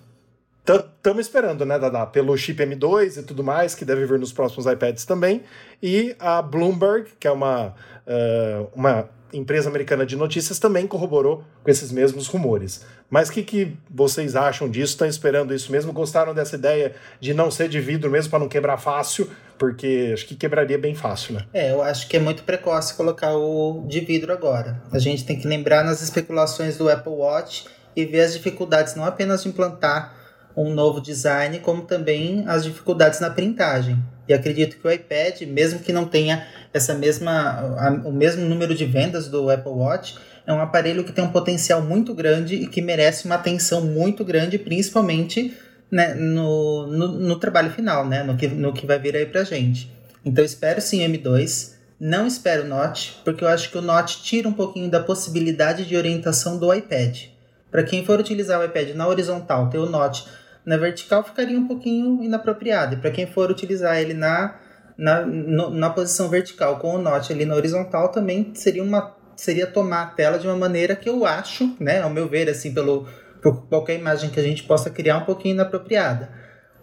[0.65, 4.65] estamos esperando, né, Dada, pelo chip M2 e tudo mais, que deve vir nos próximos
[4.65, 5.43] iPads também,
[5.81, 11.69] e a Bloomberg, que é uma, uh, uma empresa americana de notícias, também corroborou com
[11.69, 12.85] esses mesmos rumores.
[13.09, 14.93] Mas o que, que vocês acham disso?
[14.93, 15.91] Estão esperando isso mesmo?
[15.91, 19.29] Gostaram dessa ideia de não ser de vidro mesmo para não quebrar fácil?
[19.57, 21.45] Porque acho que quebraria bem fácil, né?
[21.53, 24.81] É, eu acho que é muito precoce colocar o de vidro agora.
[24.91, 27.65] A gente tem que lembrar nas especulações do Apple Watch
[27.95, 30.18] e ver as dificuldades não apenas de implantar
[30.63, 33.97] um novo design, como também as dificuldades na printagem.
[34.27, 37.31] E acredito que o iPad, mesmo que não tenha essa mesma,
[37.77, 41.31] a, o mesmo número de vendas do Apple Watch, é um aparelho que tem um
[41.31, 45.55] potencial muito grande e que merece uma atenção muito grande, principalmente
[45.89, 49.43] né, no, no, no, trabalho final, né, no, que, no que vai vir aí pra
[49.43, 49.91] gente.
[50.23, 54.21] Então espero sim o M2, não espero o Note, porque eu acho que o Note
[54.21, 57.25] tira um pouquinho da possibilidade de orientação do iPad.
[57.71, 60.25] Para quem for utilizar o iPad na horizontal, ter o Note
[60.69, 62.93] na vertical ficaria um pouquinho inapropriado.
[62.93, 64.53] E para quem for utilizar ele na,
[64.95, 69.65] na, no, na posição vertical com o Note ali na horizontal, também seria uma seria
[69.65, 73.07] tomar a tela de uma maneira que eu acho, né, ao meu ver, assim, pelo
[73.41, 76.29] por qualquer imagem que a gente possa criar um pouquinho inapropriada.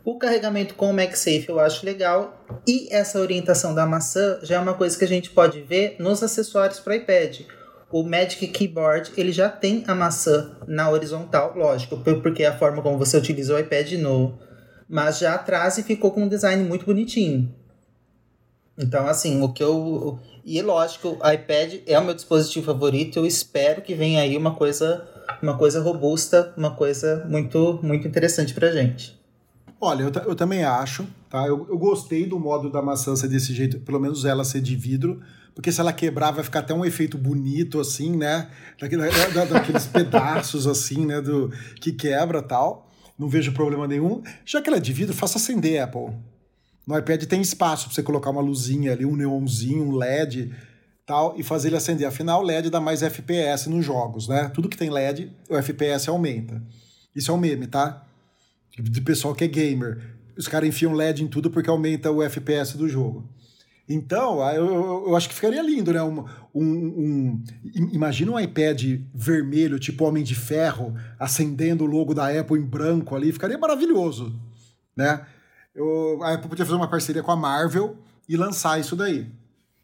[0.05, 4.59] O carregamento com o MagSafe eu acho legal e essa orientação da maçã já é
[4.59, 7.43] uma coisa que a gente pode ver nos acessórios para iPad
[7.91, 12.83] o Magic Keyboard ele já tem a maçã na horizontal, lógico, porque é a forma
[12.83, 14.39] como você utiliza o iPad no,
[14.89, 17.53] mas já atrás e ficou com um design muito bonitinho.
[18.79, 20.19] Então, assim, o que eu.
[20.45, 23.19] E lógico, o iPad é o meu dispositivo favorito.
[23.19, 25.09] Eu espero que venha aí uma coisa,
[25.43, 29.19] uma coisa robusta, uma coisa muito, muito interessante pra gente.
[29.81, 31.47] Olha, eu, eu também acho, tá?
[31.47, 34.77] Eu, eu gostei do modo da maçã ser desse jeito, pelo menos ela ser de
[34.77, 35.23] vidro
[35.57, 38.51] porque se ela quebrar vai ficar até um efeito bonito, assim, né?
[38.79, 41.19] Daquele, da, daqueles pedaços, assim, né?
[41.23, 42.93] Do, que quebra tal.
[43.19, 44.23] Não vejo problema nenhum.
[44.45, 46.15] Já que ela é de vidro, faça acender, Apple.
[46.87, 50.55] No iPad tem espaço para você colocar uma luzinha ali, um neonzinho, um LED
[51.07, 52.07] tal, e fazer ele acender.
[52.07, 54.51] Afinal, LED dá mais FPS nos jogos, né?
[54.51, 56.63] Tudo que tem LED, o FPS aumenta.
[57.15, 58.07] Isso é um meme, tá?
[58.79, 60.19] De pessoal que é gamer.
[60.37, 63.27] Os caras enfiam LED em tudo porque aumenta o FPS do jogo.
[63.89, 66.03] Então, eu, eu, acho que ficaria lindo, né?
[66.03, 67.45] Um, um, um,
[67.93, 68.83] imagina um iPad
[69.15, 74.35] vermelho, tipo Homem de Ferro, acendendo o logo da Apple em branco ali, ficaria maravilhoso,
[74.97, 75.25] né?
[75.73, 77.97] Eu, a Apple podia fazer uma parceria com a Marvel
[78.29, 79.31] e lançar isso daí.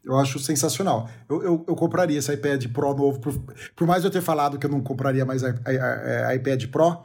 [0.03, 1.09] Eu acho sensacional.
[1.29, 3.33] Eu, eu, eu compraria esse iPad Pro novo, por,
[3.73, 7.03] por mais eu ter falado que eu não compraria mais a iPad Pro,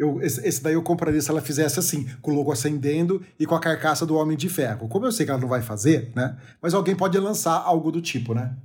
[0.00, 3.44] eu, esse, esse, daí eu compraria se ela fizesse assim, com o logo acendendo e
[3.44, 4.88] com a carcaça do Homem de Ferro.
[4.88, 6.38] Como eu sei que ela não vai fazer, né?
[6.62, 8.56] Mas alguém pode lançar algo do tipo, né?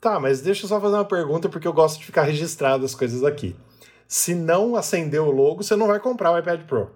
[0.00, 2.94] Tá, mas deixa eu só fazer uma pergunta, porque eu gosto de ficar registrado as
[2.94, 3.56] coisas aqui.
[4.06, 6.92] Se não acender o logo, você não vai comprar o iPad Pro.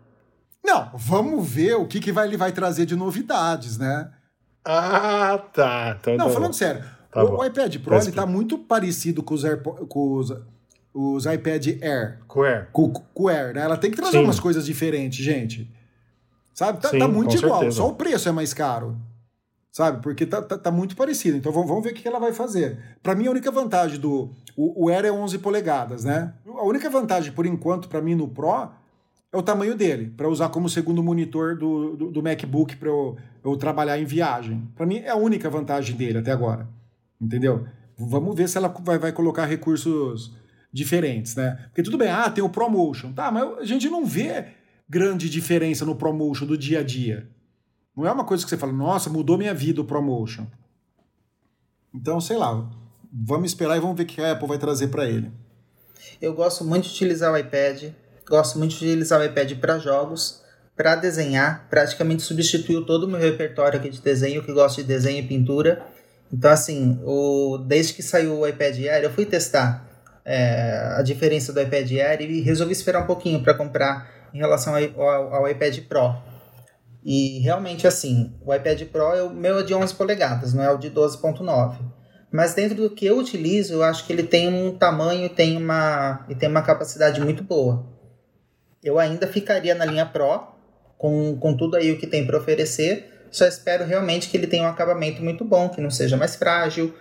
[0.64, 4.12] Não, vamos ver o que, que vai, ele vai trazer de novidades, né?
[4.64, 5.96] Ah, tá.
[6.00, 9.34] Então, não, tá falando sério, tá o, o, iPad Pro ele tá muito parecido com
[9.34, 10.32] os, AirPods, com os
[10.92, 12.18] os iPad Air.
[12.26, 13.62] Com Air, né?
[13.62, 14.24] Ela tem que trazer Sim.
[14.24, 15.70] umas coisas diferentes, gente.
[16.54, 16.80] Sabe?
[16.80, 17.60] Tá, tá Sim, tá muito igual.
[17.60, 17.76] Certeza.
[17.76, 18.96] Só o preço é mais caro.
[19.70, 20.02] sabe?
[20.02, 21.36] Porque tá, tá, tá muito parecido.
[21.36, 22.78] Então vamos, vamos ver o que ela vai fazer.
[23.02, 24.30] Para mim, a única vantagem do.
[24.56, 26.34] O, o Air é 11 polegadas, né?
[26.46, 28.70] A única vantagem, por enquanto, para mim no Pro
[29.32, 33.16] é o tamanho dele, para usar como segundo monitor do, do, do MacBook para eu,
[33.44, 34.66] eu trabalhar em viagem.
[34.74, 36.66] Para mim, é a única vantagem dele até agora.
[37.20, 37.66] Entendeu?
[37.96, 40.34] Vamos ver se ela vai, vai colocar recursos
[40.72, 41.66] diferentes, né?
[41.68, 43.12] Porque tudo bem, ah, tem o ProMotion.
[43.12, 44.46] Tá, mas a gente não vê
[44.88, 47.28] grande diferença no ProMotion do dia a dia.
[47.96, 50.46] Não é uma coisa que você fala, nossa, mudou minha vida o ProMotion.
[51.94, 52.70] Então, sei lá,
[53.12, 55.30] vamos esperar e vamos ver o que a Apple vai trazer para ele.
[56.20, 57.90] Eu gosto muito de utilizar o iPad,
[58.26, 60.42] gosto muito de utilizar o iPad para jogos,
[60.76, 65.18] para desenhar, praticamente substituiu todo o meu repertório aqui de desenho, que gosto de desenho
[65.18, 65.84] e pintura.
[66.32, 69.87] Então, assim, o, desde que saiu o iPad Air, eu fui testar
[70.28, 74.74] é, a diferença do iPad Air e resolvi esperar um pouquinho para comprar em relação
[74.74, 76.14] ao, ao, ao, iPad Pro.
[77.02, 80.76] E realmente, assim, o iPad Pro, o meu é de 11 polegadas, não é o
[80.76, 81.78] de 12.9.
[82.30, 86.26] Mas dentro do que eu utilizo, eu acho que ele tem um tamanho tem uma,
[86.28, 87.86] e tem uma capacidade muito boa.
[88.84, 90.46] Eu ainda ficaria na linha Pro,
[90.98, 94.64] com, com tudo aí o que tem para oferecer, só espero realmente que ele tenha
[94.64, 96.94] um acabamento muito bom, que não seja mais frágil,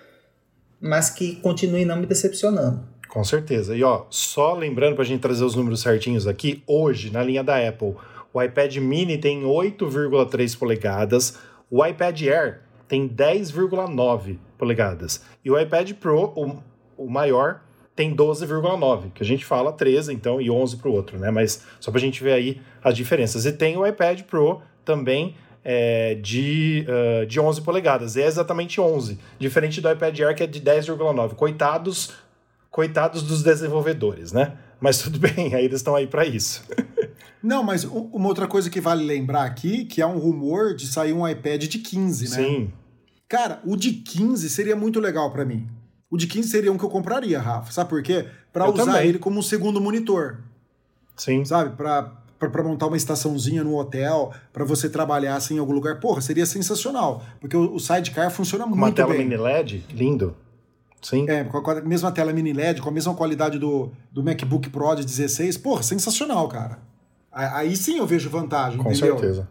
[0.80, 2.96] mas que continue não me decepcionando.
[3.08, 3.76] Com certeza.
[3.76, 7.44] E ó, só lembrando para a gente trazer os números certinhos aqui, hoje, na linha
[7.44, 7.96] da Apple,
[8.34, 11.40] o iPad mini tem 8,3 polegadas,
[11.70, 15.24] o iPad Air tem 10,9 polegadas.
[15.44, 16.58] E o iPad Pro, o,
[16.98, 17.62] o maior,
[17.98, 21.32] tem 12,9, que a gente fala 13, então, e 11 para o outro, né?
[21.32, 23.44] Mas só para a gente ver aí as diferenças.
[23.48, 29.18] E tem o iPad Pro também é, de, uh, de 11 polegadas, é exatamente 11,
[29.40, 31.34] diferente do iPad Air que é de 10,9.
[31.34, 32.14] Coitados,
[32.78, 34.54] coitados dos desenvolvedores, né?
[34.80, 36.64] Mas tudo bem, aí eles estão aí para isso.
[37.42, 41.12] Não, mas uma outra coisa que vale lembrar aqui, que é um rumor de sair
[41.12, 42.36] um iPad de 15, né?
[42.36, 42.74] Sim.
[43.28, 45.68] Cara, o de 15 seria muito legal para mim.
[46.08, 47.72] O de 15 seria um que eu compraria, Rafa.
[47.72, 48.28] Sabe por quê?
[48.54, 49.10] Para usar também.
[49.10, 50.44] ele como um segundo monitor.
[51.16, 51.44] Sim.
[51.44, 51.76] Sabe?
[51.76, 56.00] Para para montar uma estaçãozinha no hotel, para você trabalhar assim em algum lugar.
[56.00, 59.04] Porra, seria sensacional, porque o, o sidecar funciona uma muito bem.
[59.04, 60.36] Uma tela mini LED, lindo.
[61.10, 61.26] Sim.
[61.30, 64.94] É, com a, mesma tela mini LED, com a mesma qualidade do, do MacBook Pro
[64.94, 65.58] de 16.
[65.58, 66.80] Porra, sensacional, cara.
[67.32, 69.18] Aí sim eu vejo vantagem, Com entendeu?
[69.18, 69.48] certeza.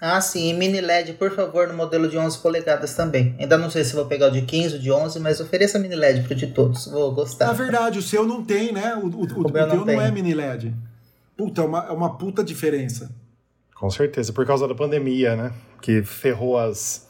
[0.00, 3.36] Ah, sim, e mini LED, por favor, no modelo de 11 polegadas também.
[3.38, 5.94] Ainda não sei se vou pegar o de 15, o de 11, mas ofereça mini
[5.94, 6.86] LED pro de todos.
[6.86, 7.46] Vou gostar.
[7.46, 8.96] Na verdade, o seu não tem, né?
[8.96, 10.74] O, o, o, o, o teu não, não é mini LED.
[11.36, 13.14] Puta, é uma, é uma puta diferença.
[13.76, 15.52] Com certeza, por causa da pandemia, né?
[15.80, 17.06] Que ferrou as,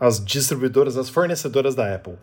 [0.00, 2.14] as distribuidoras, as fornecedoras da Apple.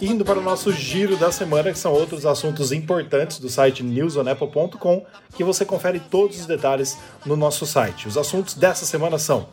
[0.00, 5.04] Indo para o nosso giro da semana, que são outros assuntos importantes do site newsonapple.com,
[5.34, 8.08] que você confere todos os detalhes no nosso site.
[8.08, 9.48] Os assuntos dessa semana são: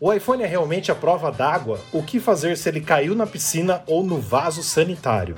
[0.00, 1.80] o iPhone é realmente a prova d'água?
[1.92, 5.34] O que fazer se ele caiu na piscina ou no vaso sanitário?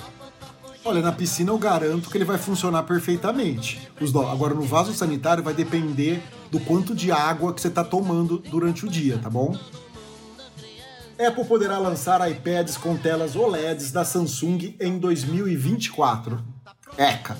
[0.85, 3.91] Olha, na piscina eu garanto que ele vai funcionar perfeitamente.
[4.31, 8.87] Agora, no vaso sanitário vai depender do quanto de água que você está tomando durante
[8.87, 9.57] o dia, tá bom?
[11.27, 16.43] Apple poderá lançar iPads com telas OLEDs da Samsung em 2024.
[16.97, 17.37] ECA.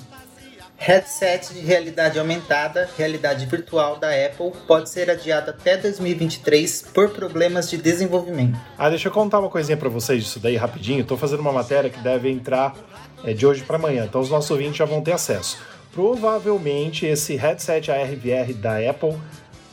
[0.77, 7.69] Headset de realidade aumentada, realidade virtual da Apple pode ser adiado até 2023 por problemas
[7.69, 8.59] de desenvolvimento.
[8.77, 11.01] Ah, deixa eu contar uma coisinha para vocês disso daí rapidinho.
[11.01, 12.75] Estou fazendo uma matéria que deve entrar
[13.23, 15.57] é, de hoje para amanhã, então os nossos ouvintes já vão ter acesso.
[15.91, 19.19] Provavelmente esse headset ARVR da Apple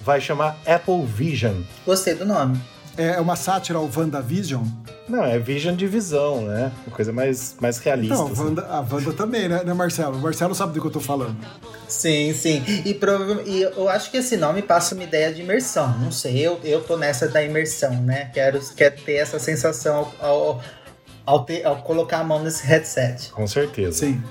[0.01, 1.63] vai chamar Apple Vision.
[1.85, 2.59] Gostei do nome.
[2.99, 4.65] É, é uma sátira ao WandaVision?
[5.09, 6.73] Não, é Vision de visão, né?
[6.87, 8.15] Uma coisa mais, mais realista.
[8.15, 8.43] Não, assim.
[8.43, 10.17] Wanda, a Wanda também, né, né, Marcelo?
[10.17, 11.37] O Marcelo sabe do que eu tô falando.
[11.87, 12.63] Sim, sim.
[12.85, 12.91] E,
[13.47, 15.97] e eu acho que esse nome passa uma ideia de imersão.
[15.99, 18.31] Não sei, eu, eu tô nessa da imersão, né?
[18.35, 20.63] Quero, quero ter essa sensação ao, ao,
[21.25, 23.31] ao, ter, ao colocar a mão nesse headset.
[23.31, 24.07] Com certeza.
[24.07, 24.23] Sim.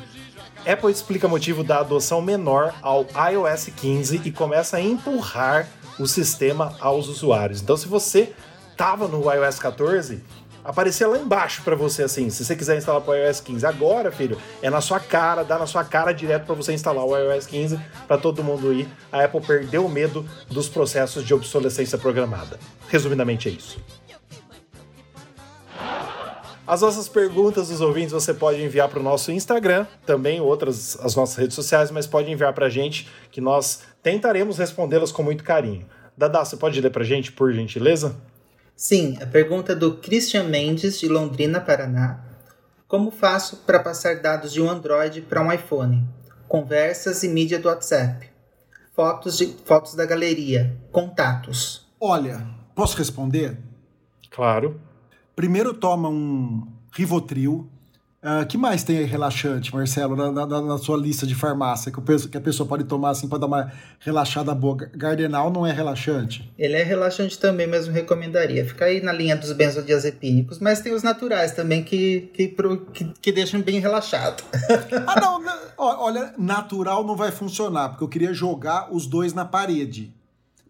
[0.65, 5.67] Apple explica motivo da adoção menor ao iOS 15 e começa a empurrar
[5.97, 7.61] o sistema aos usuários.
[7.61, 8.33] Então, se você
[8.77, 10.23] tava no iOS 14,
[10.63, 13.65] aparecia lá embaixo para você assim, se você quiser instalar para o iOS 15.
[13.65, 17.17] Agora, filho, é na sua cara, dá na sua cara direto para você instalar o
[17.17, 18.87] iOS 15 para todo mundo ir.
[19.11, 22.59] A Apple perdeu o medo dos processos de obsolescência programada.
[22.87, 23.81] Resumidamente é isso.
[26.67, 31.15] As nossas perguntas dos ouvintes você pode enviar para o nosso Instagram, também outras as
[31.15, 35.45] nossas redes sociais, mas pode enviar para a gente que nós tentaremos respondê-las com muito
[35.45, 35.85] carinho.
[36.17, 38.17] Dada, você pode ler para a gente, por gentileza?
[38.77, 42.23] Sim, a pergunta é do Christian Mendes, de Londrina, Paraná.
[42.87, 46.07] Como faço para passar dados de um Android para um iPhone?
[46.47, 48.29] Conversas e mídia do WhatsApp.
[48.95, 50.77] Fotos, de, fotos da galeria.
[50.91, 51.87] Contatos.
[51.99, 53.57] Olha, posso responder?
[54.29, 54.79] Claro.
[55.35, 57.67] Primeiro toma um Rivotril.
[58.23, 62.01] Uh, que mais tem aí relaxante, Marcelo, na, na, na, sua lista de farmácia que,
[62.01, 64.75] penso, que a pessoa pode tomar assim para dar uma relaxada boa?
[64.75, 66.51] Gardenal não é relaxante?
[66.57, 68.65] Ele é relaxante também, mas não recomendaria.
[68.65, 72.55] Fica aí na linha dos benzodiazepínicos, mas tem os naturais também que, que,
[72.91, 74.43] que, que deixam bem relaxado.
[75.05, 79.45] ah, não, não, olha, natural não vai funcionar, porque eu queria jogar os dois na
[79.45, 80.11] parede.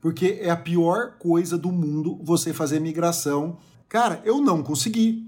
[0.01, 3.57] Porque é a pior coisa do mundo você fazer migração
[3.89, 5.25] Cara, eu não consegui.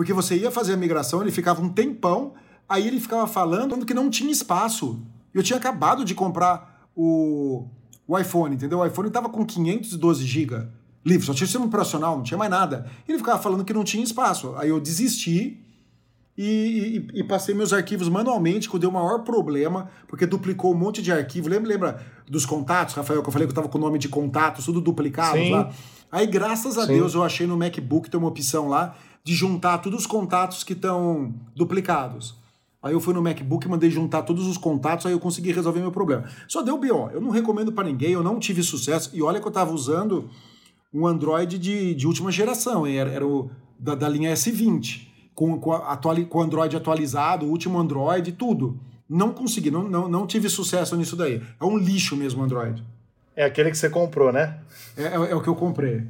[0.00, 2.32] Porque você ia fazer a migração, ele ficava um tempão,
[2.66, 4.98] aí ele ficava falando que não tinha espaço.
[5.34, 7.66] Eu tinha acabado de comprar o,
[8.08, 8.78] o iPhone, entendeu?
[8.78, 10.68] O iPhone estava com 512 GB
[11.04, 12.90] livre, só tinha sistema operacional, não tinha mais nada.
[13.06, 14.54] Ele ficava falando que não tinha espaço.
[14.56, 15.62] Aí eu desisti
[16.34, 20.78] e, e, e, passei meus arquivos manualmente, que deu o maior problema, porque duplicou um
[20.78, 21.46] monte de arquivo.
[21.46, 24.08] Lembra, lembra dos contatos, Rafael, que eu falei que eu estava com o nome de
[24.08, 25.52] contatos, tudo duplicado Sim.
[25.52, 25.70] lá?
[26.10, 26.94] Aí, graças a Sim.
[26.94, 30.72] Deus, eu achei no MacBook, tem uma opção lá de juntar todos os contatos que
[30.72, 32.38] estão duplicados.
[32.82, 35.92] Aí eu fui no MacBook, mandei juntar todos os contatos, aí eu consegui resolver meu
[35.92, 36.24] problema.
[36.48, 37.10] Só deu BO.
[37.12, 39.10] Eu não recomendo para ninguém, eu não tive sucesso.
[39.12, 40.30] E olha que eu estava usando
[40.92, 45.72] um Android de, de última geração, era, era o da, da linha S20, com, com,
[45.72, 48.80] atuali, com Android atualizado, o último Android, tudo.
[49.08, 51.42] Não consegui, não, não, não tive sucesso nisso daí.
[51.60, 52.84] É um lixo mesmo o Android.
[53.36, 54.60] É aquele que você comprou, né?
[54.96, 56.06] É, é, é o que eu comprei.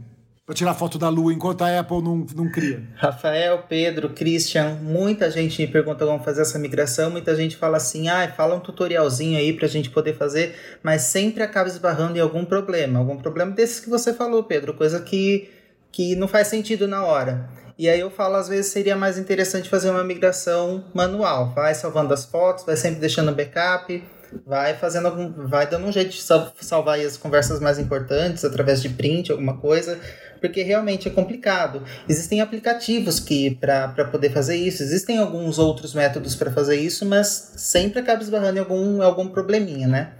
[0.50, 2.82] Pra tirar foto da lua enquanto a Apple não, não cria.
[2.96, 7.08] Rafael, Pedro, Christian, muita gente me pergunta como fazer essa migração.
[7.08, 11.44] Muita gente fala assim: ah, fala um tutorialzinho aí pra gente poder fazer, mas sempre
[11.44, 12.98] acaba esbarrando em algum problema.
[12.98, 15.48] Algum problema desses que você falou, Pedro, coisa que,
[15.92, 17.48] que não faz sentido na hora.
[17.80, 21.54] E aí eu falo, às vezes seria mais interessante fazer uma migração manual.
[21.54, 24.02] Vai salvando as fotos, vai sempre deixando backup
[24.46, 28.88] vai fazendo algum, vai dando um jeito de salvar as conversas mais importantes através de
[28.88, 29.98] print, alguma coisa,
[30.40, 31.82] porque realmente é complicado.
[32.08, 37.54] Existem aplicativos que para poder fazer isso, existem alguns outros métodos para fazer isso, mas
[37.56, 40.12] sempre acaba esbarrando em algum, algum probleminha, né?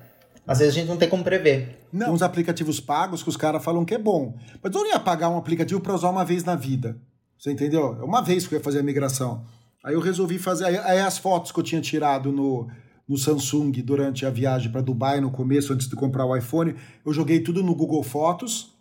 [0.46, 1.78] Às vezes a gente não tem como prever.
[1.92, 2.06] Não.
[2.06, 4.34] Tem uns aplicativos pagos que os caras falam que é bom.
[4.60, 6.96] Mas eu não ia pagar um aplicativo para usar uma vez na vida.
[7.40, 7.96] Você entendeu?
[7.98, 9.46] É uma vez que eu ia fazer a migração.
[9.82, 10.66] Aí eu resolvi fazer.
[10.66, 12.68] Aí as fotos que eu tinha tirado no,
[13.08, 16.74] no Samsung durante a viagem para Dubai, no começo, antes de comprar o iPhone.
[17.02, 18.74] Eu joguei tudo no Google Fotos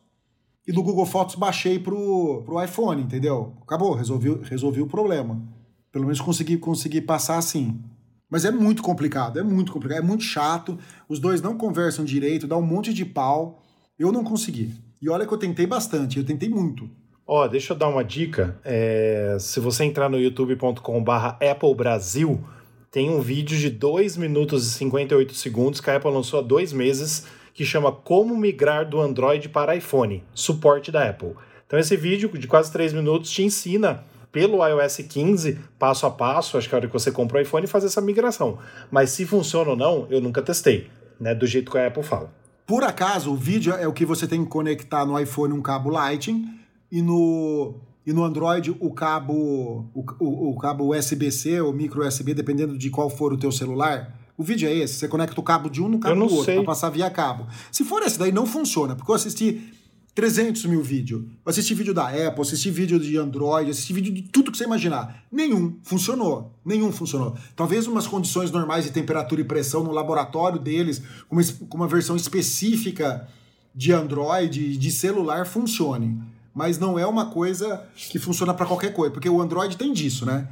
[0.68, 3.53] e do Google Fotos baixei pro, pro iPhone, entendeu?
[3.62, 5.41] Acabou, resolvi, resolvi o problema.
[5.89, 7.82] Pelo menos consegui, consegui passar assim.
[8.30, 10.78] Mas é muito complicado, é muito complicado, é muito chato.
[11.07, 13.64] Os dois não conversam direito, dá um monte de pau.
[13.97, 14.74] Eu não consegui.
[15.01, 16.89] E olha que eu tentei bastante, eu tentei muito.
[17.32, 18.58] Ó, oh, deixa eu dar uma dica.
[18.66, 22.44] É, se você entrar no youtube.com/barra Apple Brasil,
[22.90, 26.74] tem um vídeo de 2 minutos e 58 segundos que a Apple lançou há dois
[26.74, 31.36] meses que chama Como Migrar do Android para iPhone, suporte da Apple.
[31.68, 36.58] Então esse vídeo de quase 3 minutos te ensina pelo iOS 15, passo a passo,
[36.58, 38.58] acho que a hora que você compra o iPhone, fazer essa migração.
[38.90, 40.88] Mas se funciona ou não, eu nunca testei,
[41.20, 41.36] né?
[41.36, 42.34] Do jeito que a Apple fala.
[42.66, 45.92] Por acaso, o vídeo é o que você tem que conectar no iPhone um cabo
[45.92, 46.58] Lightning
[46.92, 47.76] e no
[48.06, 52.90] e no Android o cabo o, o, o cabo USB-C ou micro USB, dependendo de
[52.90, 54.18] qual for o teu celular.
[54.38, 56.64] O vídeo é esse, você conecta o cabo de um no cabo do outro para
[56.64, 57.46] passar via cabo.
[57.72, 59.74] Se for esse daí não funciona, porque eu assisti
[60.16, 61.24] 300 mil vídeos.
[61.24, 64.64] Eu assisti vídeo da Apple, assisti vídeo de Android, assisti vídeo de tudo que você
[64.64, 65.24] imaginar.
[65.32, 66.54] Nenhum funcionou.
[66.66, 67.36] Nenhum funcionou.
[67.56, 71.38] Talvez umas condições normais de temperatura e pressão no laboratório deles, com
[71.76, 73.28] uma, versão específica
[73.76, 76.18] de Android, de celular, funcione
[76.54, 80.26] mas não é uma coisa que funciona para qualquer coisa, porque o Android tem disso,
[80.26, 80.47] né?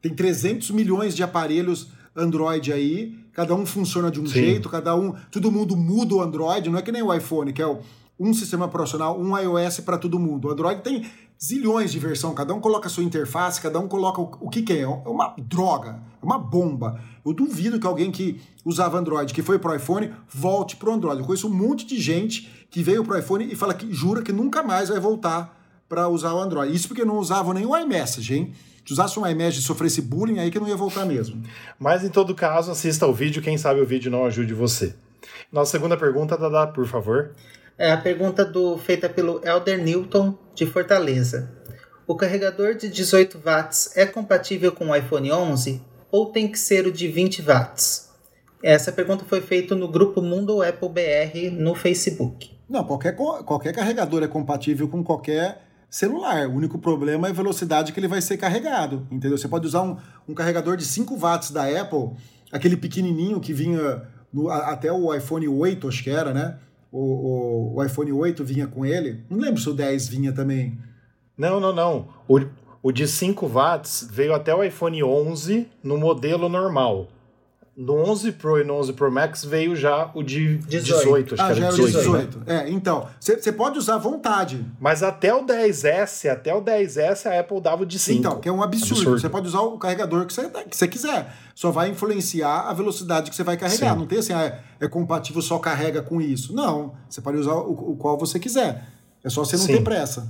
[0.00, 4.32] Tem 300 milhões de aparelhos Android aí, cada um funciona de um Sim.
[4.32, 7.62] jeito, cada um, todo mundo muda o Android, não é que nem o iPhone, que
[7.62, 7.78] é
[8.18, 10.48] um sistema operacional, um iOS para todo mundo.
[10.48, 11.06] O Android tem
[11.42, 14.62] zilhões de versão, cada um coloca a sua interface, cada um coloca o, o que
[14.62, 14.82] quer.
[14.82, 17.00] É uma droga, é uma bomba.
[17.24, 21.20] Eu duvido que alguém que usava Android, que foi pro iPhone, volte pro Android.
[21.20, 24.32] Eu conheço um monte de gente que veio pro iPhone e fala que jura que
[24.32, 26.74] nunca mais vai voltar para usar o Android.
[26.74, 28.52] Isso porque não usavam nem o iMessage, hein?
[28.86, 31.42] Se usasse um iMessage e sofresse bullying, aí que não ia voltar mesmo.
[31.78, 34.94] Mas em todo caso, assista o vídeo, quem sabe o vídeo não ajude você.
[35.52, 37.32] Nossa segunda pergunta, Dada, por favor.
[37.78, 41.50] É a pergunta do, feita pelo Elder Newton, de Fortaleza.
[42.06, 46.86] o carregador de 18 watts é compatível com o iPhone 11 ou tem que ser
[46.86, 48.10] o de 20 watts?
[48.62, 52.50] Essa pergunta foi feita no grupo Mundo Apple BR no Facebook.
[52.68, 56.46] Não, qualquer, qualquer carregador é compatível com qualquer celular.
[56.46, 59.36] O único problema é a velocidade que ele vai ser carregado, entendeu?
[59.36, 59.96] Você pode usar um,
[60.28, 62.10] um carregador de 5 watts da Apple,
[62.52, 64.02] aquele pequenininho que vinha
[64.32, 66.58] no, até o iPhone 8, acho que era, né?
[66.92, 69.24] O, o, o, iPhone 8 vinha com ele.
[69.28, 70.78] Não lembro se o 10 vinha também.
[71.36, 72.08] Não, não, não.
[72.28, 72.40] O,
[72.82, 77.08] o de 5 watts veio até o iPhone 11 no modelo normal.
[77.76, 81.42] No 11 Pro e no 11 Pro Max veio já o de 18, 18 acho
[81.42, 81.98] ah, que era 18.
[81.98, 82.42] 18.
[82.46, 84.66] É, então, você pode usar à vontade.
[84.78, 88.18] Mas até o 10S, até o 10S a Apple dava o de 5.
[88.18, 89.18] Então, que é um absurdo.
[89.18, 91.32] Você pode usar o carregador que você quiser.
[91.54, 93.92] Só vai influenciar a velocidade que você vai carregar.
[93.92, 93.98] Sim.
[93.98, 96.54] Não tem assim, ah, é, é, compatível, só carrega com isso.
[96.54, 98.88] Não, você pode usar o, o qual você quiser.
[99.24, 99.76] É só você não Sim.
[99.76, 100.28] ter pressa.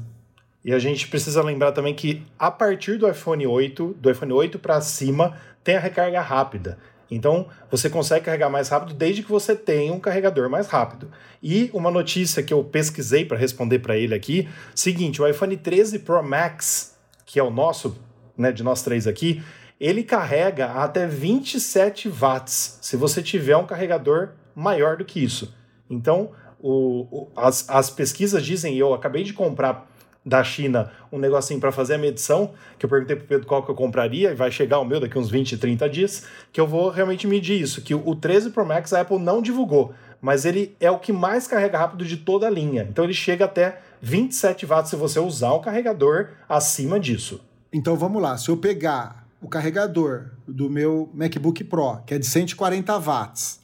[0.64, 4.58] E a gente precisa lembrar também que a partir do iPhone 8, do iPhone 8
[4.58, 5.34] para cima,
[5.64, 6.78] tem a recarga rápida.
[7.10, 11.10] Então, você consegue carregar mais rápido desde que você tenha um carregador mais rápido.
[11.42, 16.00] E uma notícia que eu pesquisei para responder para ele aqui, seguinte, o iPhone 13
[16.00, 16.96] Pro Max,
[17.26, 17.98] que é o nosso,
[18.38, 19.42] né, de nós três aqui,
[19.80, 25.54] ele carrega até 27 watts, se você tiver um carregador maior do que isso.
[25.88, 26.30] Então,
[26.60, 29.89] o, o, as, as pesquisas dizem, eu acabei de comprar
[30.24, 33.70] da China um negocinho para fazer a medição, que eu perguntei pro Pedro qual que
[33.70, 36.90] eu compraria, e vai chegar o meu daqui uns 20, 30 dias, que eu vou
[36.90, 40.90] realmente medir isso, que o 13 Pro Max a Apple não divulgou, mas ele é
[40.90, 42.86] o que mais carrega rápido de toda a linha.
[42.88, 47.40] Então ele chega até 27 watts se você usar um carregador acima disso.
[47.72, 52.26] Então vamos lá, se eu pegar o carregador do meu MacBook Pro, que é de
[52.26, 53.60] 140 watts,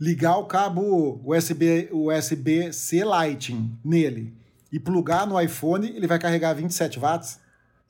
[0.00, 4.37] ligar o cabo USB USB-C Lightning nele
[4.72, 7.40] e plugar no iPhone, ele vai carregar 27 watts?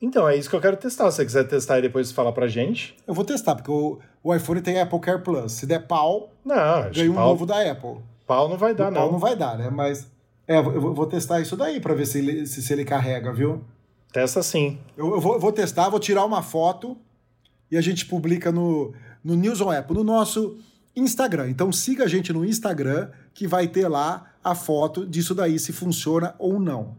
[0.01, 1.11] Então, é isso que eu quero testar.
[1.11, 2.97] Se você quiser testar e depois falar pra gente.
[3.07, 5.53] Eu vou testar, porque o, o iPhone tem Apple Care Plus.
[5.53, 7.97] Se der pau, não, ganha um pau, novo da Apple.
[8.27, 9.01] Pau não vai dar, o não.
[9.01, 9.71] Pau não vai dar, né?
[9.71, 10.09] Mas
[10.47, 13.65] é, eu vou testar isso daí pra ver se ele, se, se ele carrega, viu?
[14.13, 14.79] Testa sim.
[14.97, 16.97] Eu, eu, vou, eu vou testar, vou tirar uma foto
[17.71, 20.59] e a gente publica no, no News on Apple, no nosso
[20.95, 21.51] Instagram.
[21.51, 25.73] Então siga a gente no Instagram, que vai ter lá a foto disso daí, se
[25.73, 26.97] funciona ou não.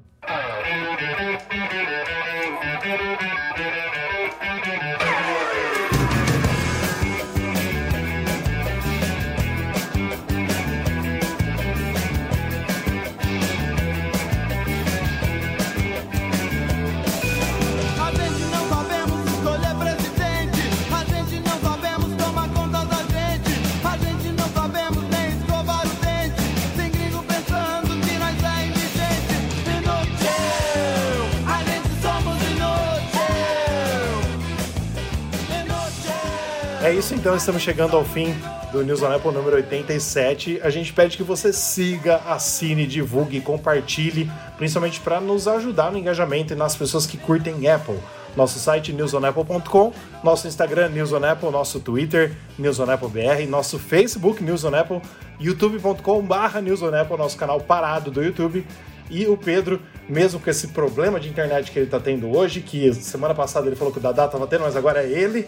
[36.81, 38.33] É isso então, estamos chegando ao fim
[38.71, 40.61] do News on Apple número 87.
[40.63, 46.53] A gente pede que você siga, assine, divulgue compartilhe, principalmente para nos ajudar no engajamento
[46.53, 47.99] e nas pessoas que curtem Apple.
[48.33, 49.91] Nosso site newsonapple.com,
[50.23, 54.73] nosso Instagram News on Apple, nosso Twitter News on Apple BR, nosso Facebook News on
[54.73, 55.01] Apple,
[55.37, 58.65] youtube.com/barra News on Apple, nosso canal parado do YouTube
[59.09, 62.91] e o Pedro, mesmo com esse problema de internet que ele está tendo hoje, que
[62.95, 65.47] semana passada ele falou que o Dadá estava tendo, mas agora é ele.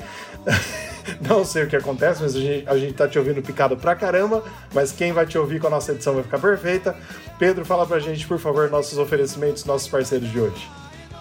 [1.19, 4.43] Não sei o que acontece, mas a gente, gente tá te ouvindo picado pra caramba.
[4.73, 6.95] Mas quem vai te ouvir com a nossa edição vai ficar perfeita.
[7.39, 10.69] Pedro, fala pra gente, por favor, nossos oferecimentos, nossos parceiros de hoje.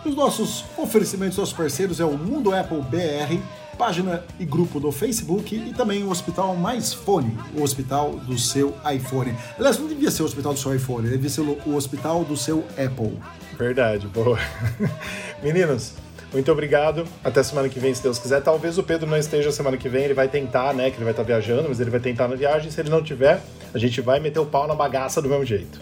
[0.04, 3.40] Os nossos oferecimentos, nossos parceiros é o Mundo Apple BR
[3.76, 8.74] página e grupo do Facebook e também o Hospital Mais Fone, o hospital do seu
[8.92, 9.34] iPhone.
[9.58, 12.64] Aliás, não devia ser o hospital do seu iPhone, devia ser o hospital do seu
[12.72, 13.18] Apple.
[13.58, 14.38] Verdade, boa.
[15.42, 15.94] Meninos,
[16.32, 17.04] muito obrigado.
[17.24, 18.40] Até semana que vem, se Deus quiser.
[18.40, 20.90] Talvez o Pedro não esteja semana que vem, ele vai tentar, né?
[20.90, 22.70] Que ele vai estar viajando, mas ele vai tentar na viagem.
[22.70, 23.40] Se ele não tiver,
[23.74, 25.80] a gente vai meter o pau na bagaça do mesmo jeito.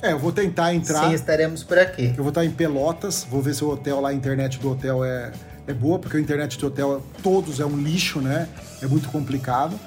[0.00, 1.08] É, eu vou tentar entrar.
[1.08, 2.14] Sim, estaremos por aqui.
[2.16, 5.04] Eu vou estar em Pelotas, vou ver se o hotel lá, a internet do hotel
[5.04, 5.32] é
[5.68, 8.48] é boa, porque a internet do hotel, todos é um lixo, né?
[8.82, 9.78] É muito complicado.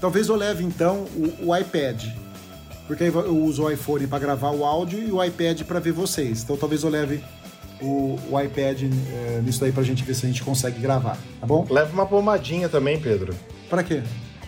[0.00, 2.04] Talvez eu leve então o, o iPad,
[2.86, 5.92] porque aí eu uso o iPhone para gravar o áudio e o iPad para ver
[5.92, 6.42] vocês.
[6.42, 7.24] Então talvez eu leve
[7.80, 11.46] o, o iPad é, nisso daí pra gente ver se a gente consegue gravar, tá
[11.46, 11.66] bom?
[11.70, 13.34] Leva uma pomadinha também, Pedro.
[13.68, 14.02] Para quê?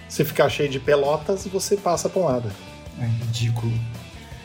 [0.09, 2.51] Se ficar cheio de pelotas, você passa a pomada.
[3.01, 3.73] É ridículo.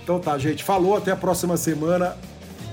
[0.01, 0.63] Então tá, gente.
[0.63, 2.15] Falou, até a próxima semana.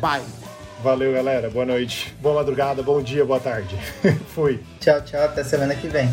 [0.00, 0.43] Bye.
[0.84, 1.48] Valeu, galera.
[1.48, 2.14] Boa noite.
[2.20, 3.74] Boa madrugada, bom dia, boa tarde.
[4.34, 4.60] Fui.
[4.78, 5.24] Tchau, tchau.
[5.24, 6.10] Até semana que vem.